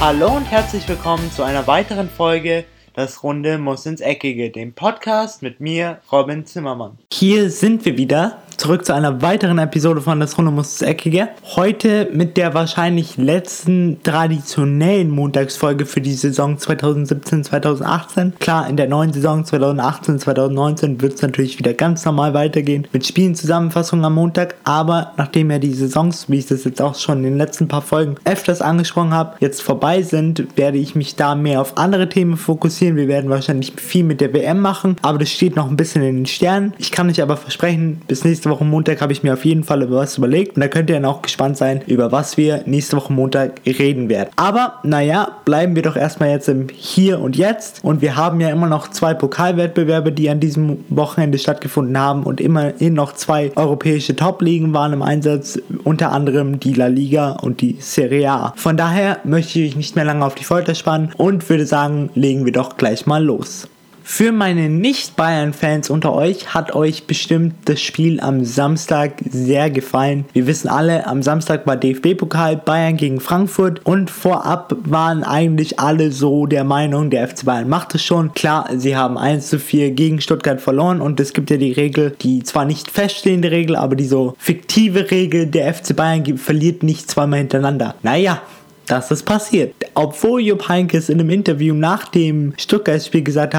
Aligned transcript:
Hallo 0.00 0.36
und 0.36 0.44
herzlich 0.44 0.88
willkommen 0.88 1.28
zu 1.32 1.42
einer 1.42 1.66
weiteren 1.66 2.08
Folge 2.08 2.64
Das 2.94 3.24
Runde 3.24 3.58
muss 3.58 3.84
ins 3.84 4.00
Eckige, 4.00 4.50
dem 4.50 4.72
Podcast 4.72 5.42
mit 5.42 5.58
mir, 5.58 6.00
Robin 6.12 6.46
Zimmermann. 6.46 6.98
Hier 7.12 7.50
sind 7.50 7.84
wir 7.84 7.96
wieder 7.96 8.40
zurück 8.58 8.84
zu 8.84 8.92
einer 8.92 9.22
weiteren 9.22 9.58
Episode 9.58 10.00
von 10.00 10.18
Das 10.18 10.36
Runde 10.36 10.50
muss 10.50 10.72
ins 10.72 10.82
Eckige. 10.82 11.28
Heute 11.54 12.08
mit 12.12 12.36
der 12.36 12.54
wahrscheinlich 12.54 13.16
letzten 13.16 14.02
traditionellen 14.02 15.10
Montagsfolge 15.10 15.86
für 15.86 16.00
die 16.00 16.12
Saison 16.12 16.56
2017-2018. 16.56 18.32
Klar, 18.40 18.68
in 18.68 18.76
der 18.76 18.88
neuen 18.88 19.12
Saison 19.12 19.44
2018-2019 19.44 21.00
wird 21.00 21.14
es 21.14 21.22
natürlich 21.22 21.58
wieder 21.60 21.72
ganz 21.72 22.04
normal 22.04 22.34
weitergehen 22.34 22.86
mit 22.92 23.06
Spielenzusammenfassungen 23.06 24.04
am 24.04 24.14
Montag. 24.14 24.56
Aber 24.64 25.12
nachdem 25.16 25.52
ja 25.52 25.60
die 25.60 25.72
Saisons, 25.72 26.28
wie 26.28 26.38
ich 26.38 26.46
das 26.46 26.64
jetzt 26.64 26.82
auch 26.82 26.96
schon 26.96 27.18
in 27.18 27.24
den 27.24 27.38
letzten 27.38 27.68
paar 27.68 27.82
Folgen 27.82 28.16
öfters 28.24 28.60
angesprochen 28.60 29.14
habe, 29.14 29.36
jetzt 29.38 29.62
vorbei 29.62 30.02
sind, 30.02 30.56
werde 30.56 30.78
ich 30.78 30.96
mich 30.96 31.14
da 31.14 31.36
mehr 31.36 31.60
auf 31.60 31.78
andere 31.78 32.08
Themen 32.08 32.36
fokussieren. 32.36 32.96
Wir 32.96 33.06
werden 33.06 33.30
wahrscheinlich 33.30 33.72
viel 33.76 34.02
mit 34.02 34.20
der 34.20 34.32
WM 34.32 34.60
machen, 34.60 34.96
aber 35.02 35.18
das 35.18 35.30
steht 35.30 35.54
noch 35.54 35.70
ein 35.70 35.76
bisschen 35.76 36.02
in 36.02 36.16
den 36.16 36.26
Sternen. 36.26 36.74
Ich 36.78 36.90
kann 36.90 37.08
euch 37.08 37.22
aber 37.22 37.36
versprechen, 37.36 38.02
bis 38.08 38.24
nächste 38.24 38.47
nächste 38.48 38.60
Woche 38.60 38.64
Montag 38.64 39.00
habe 39.02 39.12
ich 39.12 39.22
mir 39.22 39.34
auf 39.34 39.44
jeden 39.44 39.62
Fall 39.62 39.82
über 39.82 39.96
was 39.96 40.16
überlegt 40.16 40.56
und 40.56 40.62
da 40.62 40.68
könnt 40.68 40.88
ihr 40.88 40.96
dann 40.96 41.04
auch 41.04 41.22
gespannt 41.22 41.56
sein, 41.56 41.82
über 41.86 42.12
was 42.12 42.36
wir 42.36 42.62
nächste 42.66 42.96
Woche 42.96 43.12
Montag 43.12 43.60
reden 43.66 44.08
werden. 44.08 44.30
Aber 44.36 44.74
naja, 44.82 45.28
bleiben 45.44 45.74
wir 45.74 45.82
doch 45.82 45.96
erstmal 45.96 46.30
jetzt 46.30 46.48
im 46.48 46.68
Hier 46.72 47.20
und 47.20 47.36
Jetzt 47.36 47.84
und 47.84 48.00
wir 48.00 48.16
haben 48.16 48.40
ja 48.40 48.48
immer 48.48 48.68
noch 48.68 48.88
zwei 48.88 49.14
Pokalwettbewerbe, 49.14 50.12
die 50.12 50.30
an 50.30 50.40
diesem 50.40 50.84
Wochenende 50.88 51.38
stattgefunden 51.38 51.98
haben 51.98 52.22
und 52.22 52.40
immerhin 52.40 52.94
noch 52.94 53.12
zwei 53.12 53.52
europäische 53.54 54.16
Top-Ligen 54.16 54.72
waren 54.72 54.92
im 54.92 55.02
Einsatz, 55.02 55.58
unter 55.84 56.12
anderem 56.12 56.58
die 56.58 56.72
La 56.72 56.86
Liga 56.86 57.32
und 57.42 57.60
die 57.60 57.76
Serie 57.80 58.30
A. 58.30 58.54
Von 58.56 58.76
daher 58.76 59.18
möchte 59.24 59.60
ich 59.60 59.76
nicht 59.76 59.94
mehr 59.94 60.04
lange 60.04 60.24
auf 60.24 60.34
die 60.34 60.44
Folter 60.44 60.74
spannen 60.74 61.10
und 61.16 61.48
würde 61.48 61.66
sagen, 61.66 62.10
legen 62.14 62.44
wir 62.44 62.52
doch 62.52 62.76
gleich 62.76 63.06
mal 63.06 63.22
los. 63.22 63.68
Für 64.10 64.32
meine 64.32 64.70
Nicht-Bayern-Fans 64.70 65.90
unter 65.90 66.14
euch 66.14 66.54
hat 66.54 66.74
euch 66.74 67.06
bestimmt 67.06 67.54
das 67.66 67.82
Spiel 67.82 68.20
am 68.20 68.42
Samstag 68.42 69.12
sehr 69.28 69.68
gefallen. 69.68 70.24
Wir 70.32 70.46
wissen 70.46 70.68
alle, 70.68 71.06
am 71.06 71.22
Samstag 71.22 71.66
war 71.66 71.76
DFB-Pokal 71.76 72.56
Bayern 72.56 72.96
gegen 72.96 73.20
Frankfurt 73.20 73.84
und 73.84 74.10
vorab 74.10 74.74
waren 74.84 75.24
eigentlich 75.24 75.78
alle 75.78 76.10
so 76.10 76.46
der 76.46 76.64
Meinung, 76.64 77.10
der 77.10 77.28
FC 77.28 77.44
Bayern 77.44 77.68
macht 77.68 77.94
es 77.94 78.02
schon. 78.02 78.32
Klar, 78.32 78.70
sie 78.74 78.96
haben 78.96 79.18
1 79.18 79.50
zu 79.50 79.60
4 79.60 79.90
gegen 79.90 80.22
Stuttgart 80.22 80.62
verloren 80.62 81.02
und 81.02 81.20
es 81.20 81.34
gibt 81.34 81.50
ja 81.50 81.58
die 81.58 81.72
Regel, 81.72 82.16
die 82.22 82.42
zwar 82.42 82.64
nicht 82.64 82.90
feststehende 82.90 83.50
Regel, 83.50 83.76
aber 83.76 83.94
die 83.94 84.06
so 84.06 84.34
fiktive 84.38 85.10
Regel, 85.10 85.46
der 85.46 85.72
FC 85.74 85.94
Bayern 85.94 86.38
verliert 86.38 86.82
nicht 86.82 87.10
zweimal 87.10 87.40
hintereinander. 87.40 87.94
Naja, 88.02 88.40
das 88.88 89.10
ist 89.10 89.24
passiert. 89.24 89.74
Obwohl 89.94 90.40
Jupp 90.40 90.68
Heynckes 90.68 91.08
in 91.08 91.20
einem 91.20 91.30
Interview 91.30 91.74
nach 91.74 92.08
dem 92.08 92.54
Stuttgart-Spiel 92.56 93.22
gesagt, 93.22 93.56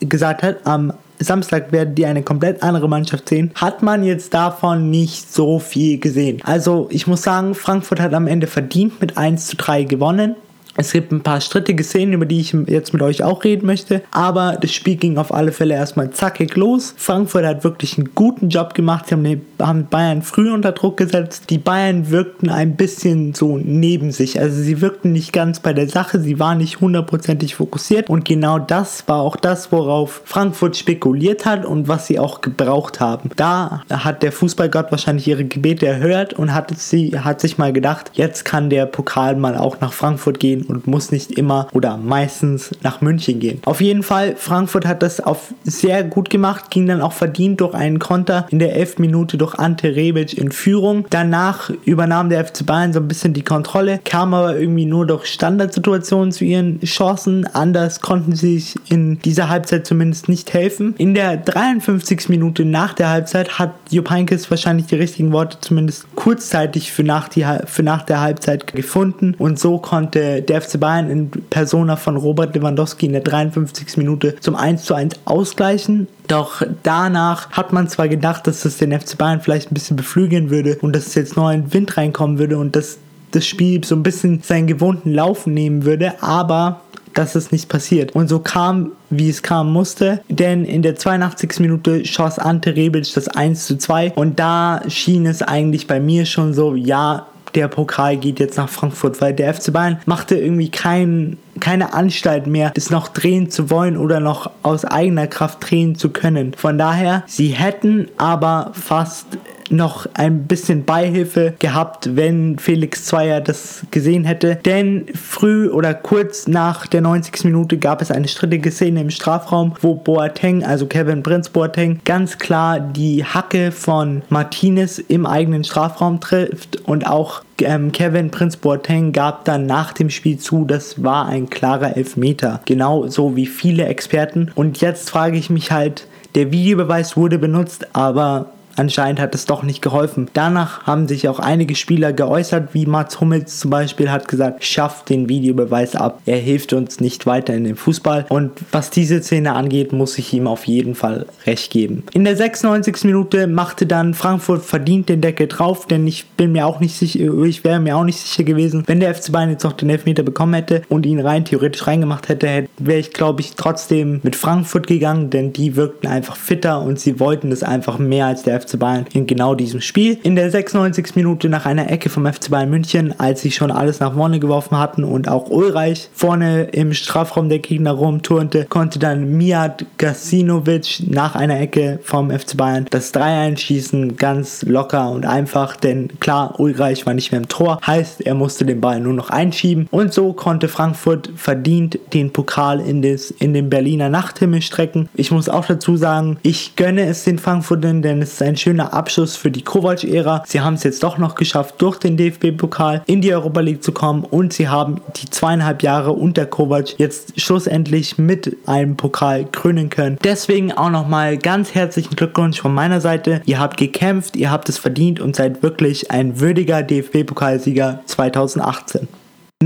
gesagt 0.00 0.42
hat, 0.42 0.66
am 0.66 0.92
Samstag 1.18 1.72
werden 1.72 1.94
die 1.94 2.06
eine 2.06 2.22
komplett 2.22 2.62
andere 2.62 2.88
Mannschaft 2.88 3.28
sehen, 3.28 3.50
hat 3.54 3.82
man 3.82 4.04
jetzt 4.04 4.34
davon 4.34 4.90
nicht 4.90 5.32
so 5.32 5.58
viel 5.58 5.98
gesehen. 5.98 6.40
Also 6.44 6.88
ich 6.90 7.06
muss 7.06 7.22
sagen, 7.22 7.54
Frankfurt 7.54 8.00
hat 8.00 8.14
am 8.14 8.26
Ende 8.26 8.46
verdient 8.46 9.00
mit 9.00 9.16
1 9.16 9.46
zu 9.46 9.56
3 9.56 9.84
gewonnen. 9.84 10.36
Es 10.76 10.92
gibt 10.92 11.12
ein 11.12 11.22
paar 11.22 11.40
strittige 11.40 11.84
Szenen, 11.84 12.14
über 12.14 12.26
die 12.26 12.40
ich 12.40 12.56
jetzt 12.66 12.92
mit 12.92 13.02
euch 13.02 13.22
auch 13.22 13.44
reden 13.44 13.66
möchte, 13.66 14.02
aber 14.10 14.58
das 14.60 14.72
Spiel 14.72 14.96
ging 14.96 15.18
auf 15.18 15.32
alle 15.32 15.52
Fälle 15.52 15.74
erstmal 15.74 16.10
zackig 16.10 16.56
los. 16.56 16.94
Frankfurt 16.96 17.44
hat 17.44 17.62
wirklich 17.62 17.96
einen 17.96 18.14
guten 18.14 18.48
Job 18.48 18.74
gemacht. 18.74 19.06
Sie 19.08 19.40
haben, 19.60 19.86
Bayern 19.86 20.22
früh 20.22 20.52
unter 20.52 20.72
Druck 20.72 20.96
gesetzt. 20.96 21.50
Die 21.50 21.58
Bayern 21.58 22.10
wirkten 22.10 22.48
ein 22.48 22.74
bisschen 22.74 23.34
so 23.34 23.56
neben 23.62 24.10
sich. 24.10 24.40
Also 24.40 24.60
sie 24.60 24.80
wirkten 24.80 25.12
nicht 25.12 25.32
ganz 25.32 25.60
bei 25.60 25.72
der 25.72 25.88
Sache, 25.88 26.18
sie 26.20 26.40
waren 26.40 26.58
nicht 26.58 26.80
hundertprozentig 26.80 27.54
fokussiert 27.54 28.10
und 28.10 28.24
genau 28.24 28.58
das 28.58 29.06
war 29.06 29.20
auch 29.20 29.36
das, 29.36 29.70
worauf 29.70 30.22
Frankfurt 30.24 30.76
spekuliert 30.76 31.44
hat 31.44 31.64
und 31.64 31.86
was 31.86 32.08
sie 32.08 32.18
auch 32.18 32.40
gebraucht 32.40 32.98
haben. 32.98 33.30
Da 33.36 33.82
hat 33.88 34.22
der 34.22 34.32
Fußballgott 34.32 34.90
wahrscheinlich 34.90 35.28
ihre 35.28 35.44
Gebete 35.44 35.86
erhört 35.86 36.32
und 36.34 36.52
hat, 36.52 36.76
sie, 36.76 37.18
hat 37.20 37.40
sich 37.40 37.58
mal 37.58 37.72
gedacht, 37.72 38.10
jetzt 38.14 38.44
kann 38.44 38.70
der 38.70 38.86
Pokal 38.86 39.36
mal 39.36 39.56
auch 39.56 39.80
nach 39.80 39.92
Frankfurt 39.92 40.40
gehen 40.40 40.63
und 40.68 40.86
muss 40.86 41.12
nicht 41.12 41.32
immer 41.32 41.68
oder 41.72 41.96
meistens 41.96 42.70
nach 42.82 43.00
München 43.00 43.40
gehen. 43.40 43.60
Auf 43.64 43.80
jeden 43.80 44.02
Fall, 44.02 44.36
Frankfurt 44.36 44.86
hat 44.86 45.02
das 45.02 45.20
auf 45.20 45.54
sehr 45.64 46.04
gut 46.04 46.30
gemacht, 46.30 46.70
ging 46.70 46.86
dann 46.86 47.00
auch 47.00 47.12
verdient 47.12 47.60
durch 47.60 47.74
einen 47.74 47.98
Konter 47.98 48.46
in 48.50 48.58
der 48.58 48.74
11. 48.76 48.98
Minute 48.98 49.36
durch 49.36 49.54
Ante 49.54 49.94
Rebic 49.94 50.36
in 50.36 50.52
Führung. 50.52 51.06
Danach 51.10 51.70
übernahm 51.84 52.28
der 52.28 52.44
FC 52.44 52.64
Bayern 52.66 52.92
so 52.92 53.00
ein 53.00 53.08
bisschen 53.08 53.32
die 53.32 53.42
Kontrolle, 53.42 54.00
kam 54.04 54.34
aber 54.34 54.58
irgendwie 54.58 54.86
nur 54.86 55.06
durch 55.06 55.26
Standardsituationen 55.26 56.32
zu 56.32 56.44
ihren 56.44 56.80
Chancen. 56.80 57.46
Anders 57.52 58.00
konnten 58.00 58.34
sie 58.34 58.58
sich 58.58 58.74
in 58.88 59.18
dieser 59.20 59.48
Halbzeit 59.48 59.86
zumindest 59.86 60.28
nicht 60.28 60.52
helfen. 60.52 60.94
In 60.98 61.14
der 61.14 61.36
53. 61.36 62.28
Minute 62.28 62.64
nach 62.64 62.94
der 62.94 63.10
Halbzeit 63.10 63.58
hat 63.58 63.74
Jupp 63.90 64.10
Heynckes 64.10 64.50
wahrscheinlich 64.50 64.86
die 64.86 64.96
richtigen 64.96 65.32
Worte 65.32 65.58
zumindest 65.60 66.06
kurzzeitig 66.14 66.92
für 66.92 67.04
nach, 67.04 67.28
die, 67.28 67.44
für 67.66 67.82
nach 67.82 68.02
der 68.02 68.20
Halbzeit 68.20 68.72
gefunden 68.74 69.34
und 69.38 69.58
so 69.58 69.78
konnte 69.78 70.42
der 70.42 70.53
der 70.54 70.62
FC 70.62 70.78
Bayern 70.78 71.10
in 71.10 71.30
Persona 71.30 71.96
von 71.96 72.16
Robert 72.16 72.54
Lewandowski 72.54 73.06
in 73.06 73.12
der 73.12 73.22
53. 73.22 73.96
Minute 73.96 74.36
zum 74.40 74.54
1 74.54 74.84
zu 74.84 74.94
1 74.94 75.16
ausgleichen. 75.24 76.06
Doch 76.28 76.62
danach 76.84 77.50
hat 77.50 77.72
man 77.72 77.88
zwar 77.88 78.08
gedacht, 78.08 78.46
dass 78.46 78.62
das 78.62 78.78
den 78.78 78.98
FC 78.98 79.18
Bayern 79.18 79.40
vielleicht 79.40 79.70
ein 79.70 79.74
bisschen 79.74 79.96
beflügeln 79.96 80.50
würde 80.50 80.78
und 80.80 80.94
dass 80.94 81.14
jetzt 81.14 81.36
neuen 81.36 81.72
Wind 81.74 81.96
reinkommen 81.96 82.38
würde 82.38 82.58
und 82.58 82.76
dass 82.76 82.98
das 83.32 83.46
Spiel 83.46 83.82
so 83.82 83.96
ein 83.96 84.04
bisschen 84.04 84.42
seinen 84.42 84.68
gewohnten 84.68 85.12
Laufen 85.12 85.54
nehmen 85.54 85.84
würde, 85.84 86.22
aber 86.22 86.80
das 87.14 87.34
ist 87.34 87.52
nicht 87.52 87.68
passiert. 87.68 88.14
Und 88.14 88.28
so 88.28 88.38
kam, 88.38 88.92
wie 89.10 89.28
es 89.28 89.42
kam 89.42 89.72
musste, 89.72 90.20
denn 90.28 90.64
in 90.64 90.82
der 90.82 90.96
82. 90.96 91.60
Minute 91.60 92.04
schoss 92.04 92.38
Ante 92.38 92.76
Rebic 92.76 93.12
das 93.14 93.28
1 93.28 93.66
zu 93.66 93.78
2 93.78 94.12
und 94.12 94.38
da 94.38 94.82
schien 94.88 95.26
es 95.26 95.42
eigentlich 95.42 95.86
bei 95.86 95.98
mir 95.98 96.26
schon 96.26 96.54
so, 96.54 96.74
ja, 96.74 97.26
der 97.54 97.68
Pokal 97.68 98.16
geht 98.16 98.40
jetzt 98.40 98.56
nach 98.56 98.68
Frankfurt, 98.68 99.20
weil 99.20 99.32
der 99.32 99.54
FC 99.54 99.72
Bayern 99.72 99.98
machte 100.06 100.36
irgendwie 100.36 100.70
kein, 100.70 101.38
keine 101.60 101.94
Anstalt 101.94 102.46
mehr, 102.46 102.72
es 102.74 102.90
noch 102.90 103.08
drehen 103.08 103.50
zu 103.50 103.70
wollen 103.70 103.96
oder 103.96 104.20
noch 104.20 104.50
aus 104.62 104.84
eigener 104.84 105.26
Kraft 105.26 105.58
drehen 105.68 105.94
zu 105.94 106.10
können. 106.10 106.54
Von 106.54 106.78
daher, 106.78 107.22
sie 107.26 107.48
hätten 107.48 108.08
aber 108.18 108.72
fast 108.74 109.26
noch 109.70 110.06
ein 110.14 110.44
bisschen 110.44 110.84
Beihilfe 110.84 111.54
gehabt, 111.58 112.16
wenn 112.16 112.58
Felix 112.58 113.04
Zweier 113.04 113.40
das 113.40 113.84
gesehen 113.90 114.24
hätte. 114.24 114.56
Denn 114.64 115.06
früh 115.14 115.68
oder 115.68 115.94
kurz 115.94 116.46
nach 116.46 116.86
der 116.86 117.00
90. 117.00 117.44
Minute 117.44 117.78
gab 117.78 118.02
es 118.02 118.10
eine 118.10 118.28
strittige 118.28 118.70
Szene 118.70 119.00
im 119.00 119.10
Strafraum, 119.10 119.74
wo 119.80 119.94
Boateng, 119.94 120.64
also 120.64 120.86
Kevin 120.86 121.22
Prince 121.22 121.50
Boateng, 121.50 122.00
ganz 122.04 122.38
klar 122.38 122.80
die 122.80 123.24
Hacke 123.24 123.72
von 123.72 124.22
Martinez 124.28 124.98
im 124.98 125.26
eigenen 125.26 125.64
Strafraum 125.64 126.20
trifft 126.20 126.76
und 126.84 127.06
auch 127.06 127.42
ähm, 127.60 127.92
Kevin 127.92 128.30
Prince 128.30 128.58
Boateng 128.58 129.12
gab 129.12 129.44
dann 129.44 129.66
nach 129.66 129.92
dem 129.92 130.10
Spiel 130.10 130.38
zu, 130.38 130.64
das 130.64 131.02
war 131.02 131.26
ein 131.26 131.50
klarer 131.50 131.96
Elfmeter. 131.96 132.60
Genauso 132.64 133.36
wie 133.36 133.46
viele 133.46 133.86
Experten. 133.86 134.50
Und 134.54 134.80
jetzt 134.80 135.10
frage 135.10 135.36
ich 135.36 135.50
mich 135.50 135.70
halt, 135.70 136.06
der 136.34 136.50
Videobeweis 136.50 137.16
wurde 137.16 137.38
benutzt, 137.38 137.86
aber 137.92 138.53
Anscheinend 138.76 139.20
hat 139.20 139.34
es 139.34 139.46
doch 139.46 139.62
nicht 139.62 139.82
geholfen. 139.82 140.28
Danach 140.32 140.82
haben 140.84 141.08
sich 141.08 141.28
auch 141.28 141.38
einige 141.38 141.74
Spieler 141.74 142.12
geäußert, 142.12 142.74
wie 142.74 142.86
Mats 142.86 143.20
Hummels 143.20 143.58
zum 143.58 143.70
Beispiel 143.70 144.10
hat 144.10 144.28
gesagt, 144.28 144.64
schafft 144.64 145.08
den 145.10 145.28
Videobeweis 145.28 145.96
ab. 145.96 146.20
Er 146.26 146.38
hilft 146.38 146.72
uns 146.72 147.00
nicht 147.00 147.26
weiter 147.26 147.54
in 147.54 147.64
dem 147.64 147.76
Fußball. 147.76 148.26
Und 148.28 148.52
was 148.72 148.90
diese 148.90 149.22
Szene 149.22 149.54
angeht, 149.54 149.92
muss 149.92 150.18
ich 150.18 150.32
ihm 150.32 150.46
auf 150.46 150.64
jeden 150.66 150.94
Fall 150.94 151.26
recht 151.46 151.70
geben. 151.70 152.04
In 152.12 152.24
der 152.24 152.36
96. 152.36 153.04
Minute 153.04 153.46
machte 153.46 153.86
dann 153.86 154.14
Frankfurt 154.14 154.64
verdient 154.64 155.08
den 155.08 155.20
Deckel 155.20 155.46
drauf, 155.46 155.86
denn 155.86 156.06
ich 156.06 156.26
bin 156.36 156.52
mir 156.52 156.66
auch 156.66 156.80
nicht 156.80 156.96
sicher, 156.96 157.20
ich 157.44 157.64
wäre 157.64 157.80
mir 157.80 157.96
auch 157.96 158.04
nicht 158.04 158.18
sicher 158.18 158.44
gewesen, 158.44 158.84
wenn 158.86 159.00
der 159.00 159.14
FC 159.14 159.32
Bayern 159.32 159.50
jetzt 159.50 159.64
noch 159.64 159.72
den 159.72 159.90
Elfmeter 159.90 160.22
bekommen 160.22 160.54
hätte 160.54 160.82
und 160.88 161.06
ihn 161.06 161.20
rein 161.20 161.44
theoretisch 161.44 161.86
reingemacht 161.86 162.28
hätte, 162.28 162.68
wäre 162.78 162.98
ich 162.98 163.12
glaube 163.12 163.40
ich 163.40 163.54
trotzdem 163.54 164.20
mit 164.22 164.36
Frankfurt 164.36 164.86
gegangen, 164.86 165.30
denn 165.30 165.52
die 165.52 165.76
wirkten 165.76 166.06
einfach 166.06 166.36
fitter 166.36 166.82
und 166.82 166.98
sie 166.98 167.20
wollten 167.20 167.50
das 167.50 167.62
einfach 167.62 167.98
mehr 167.98 168.26
als 168.26 168.42
der 168.42 168.60
FC 168.60 168.63
FC 168.64 168.78
Bayern 168.78 169.06
in 169.12 169.26
genau 169.26 169.54
diesem 169.54 169.80
Spiel. 169.80 170.18
In 170.22 170.36
der 170.36 170.50
96. 170.50 171.16
Minute 171.16 171.48
nach 171.48 171.66
einer 171.66 171.90
Ecke 171.90 172.08
vom 172.08 172.26
FC 172.26 172.50
Bayern 172.50 172.70
München, 172.70 173.18
als 173.18 173.42
sie 173.42 173.50
schon 173.50 173.70
alles 173.70 174.00
nach 174.00 174.14
vorne 174.14 174.40
geworfen 174.40 174.78
hatten 174.78 175.04
und 175.04 175.28
auch 175.28 175.50
Ulreich 175.50 176.08
vorne 176.14 176.64
im 176.72 176.92
Strafraum 176.94 177.48
der 177.48 177.58
Gegner 177.58 177.92
rumturnte, 177.92 178.66
konnte 178.68 178.98
dann 178.98 179.36
Mijat 179.36 179.84
Gasinovic 179.98 181.02
nach 181.08 181.34
einer 181.34 181.60
Ecke 181.60 181.98
vom 182.02 182.30
FC 182.30 182.56
Bayern 182.56 182.86
das 182.90 183.12
3-1 183.14 183.58
schießen, 183.58 184.16
ganz 184.16 184.62
locker 184.62 185.10
und 185.10 185.26
einfach, 185.26 185.76
denn 185.76 186.08
klar, 186.20 186.58
Ulreich 186.58 187.06
war 187.06 187.14
nicht 187.14 187.32
mehr 187.32 187.40
im 187.40 187.48
Tor, 187.48 187.80
heißt, 187.86 188.22
er 188.22 188.34
musste 188.34 188.64
den 188.64 188.80
Ball 188.80 189.00
nur 189.00 189.12
noch 189.12 189.30
einschieben 189.30 189.88
und 189.90 190.12
so 190.12 190.32
konnte 190.32 190.68
Frankfurt 190.68 191.30
verdient 191.36 191.98
den 192.12 192.32
Pokal 192.32 192.80
in, 192.80 193.02
des, 193.02 193.30
in 193.30 193.54
den 193.54 193.70
Berliner 193.70 194.08
Nachthimmel 194.08 194.62
strecken. 194.62 195.08
Ich 195.14 195.30
muss 195.30 195.48
auch 195.48 195.66
dazu 195.66 195.96
sagen, 195.96 196.38
ich 196.42 196.76
gönne 196.76 197.06
es 197.06 197.24
den 197.24 197.38
Frankfurtern, 197.38 198.02
denn 198.02 198.22
es 198.22 198.34
ist 198.34 198.42
ein 198.42 198.53
ein 198.54 198.56
schöner 198.56 198.94
Abschluss 198.94 199.36
für 199.36 199.50
die 199.50 199.62
Kovac-Ära. 199.62 200.44
Sie 200.46 200.60
haben 200.60 200.74
es 200.74 200.84
jetzt 200.84 201.02
doch 201.02 201.18
noch 201.18 201.34
geschafft, 201.34 201.74
durch 201.78 201.98
den 201.98 202.16
DFB-Pokal 202.16 203.02
in 203.06 203.20
die 203.20 203.34
Europa 203.34 203.60
League 203.60 203.82
zu 203.82 203.92
kommen 203.92 204.24
und 204.24 204.52
sie 204.52 204.68
haben 204.68 205.00
die 205.16 205.28
zweieinhalb 205.28 205.82
Jahre 205.82 206.12
unter 206.12 206.46
Kovac 206.46 206.98
jetzt 206.98 207.40
schlussendlich 207.40 208.16
mit 208.16 208.56
einem 208.66 208.96
Pokal 208.96 209.46
krönen 209.50 209.90
können. 209.90 210.18
Deswegen 210.22 210.72
auch 210.72 210.90
nochmal 210.90 211.36
ganz 211.36 211.74
herzlichen 211.74 212.14
Glückwunsch 212.14 212.60
von 212.60 212.72
meiner 212.72 213.00
Seite. 213.00 213.42
Ihr 213.44 213.58
habt 213.58 213.76
gekämpft, 213.76 214.36
ihr 214.36 214.50
habt 214.50 214.68
es 214.68 214.78
verdient 214.78 215.20
und 215.20 215.34
seid 215.34 215.62
wirklich 215.62 216.10
ein 216.12 216.38
würdiger 216.38 216.82
DFB-Pokalsieger 216.82 218.00
2018. 218.06 219.08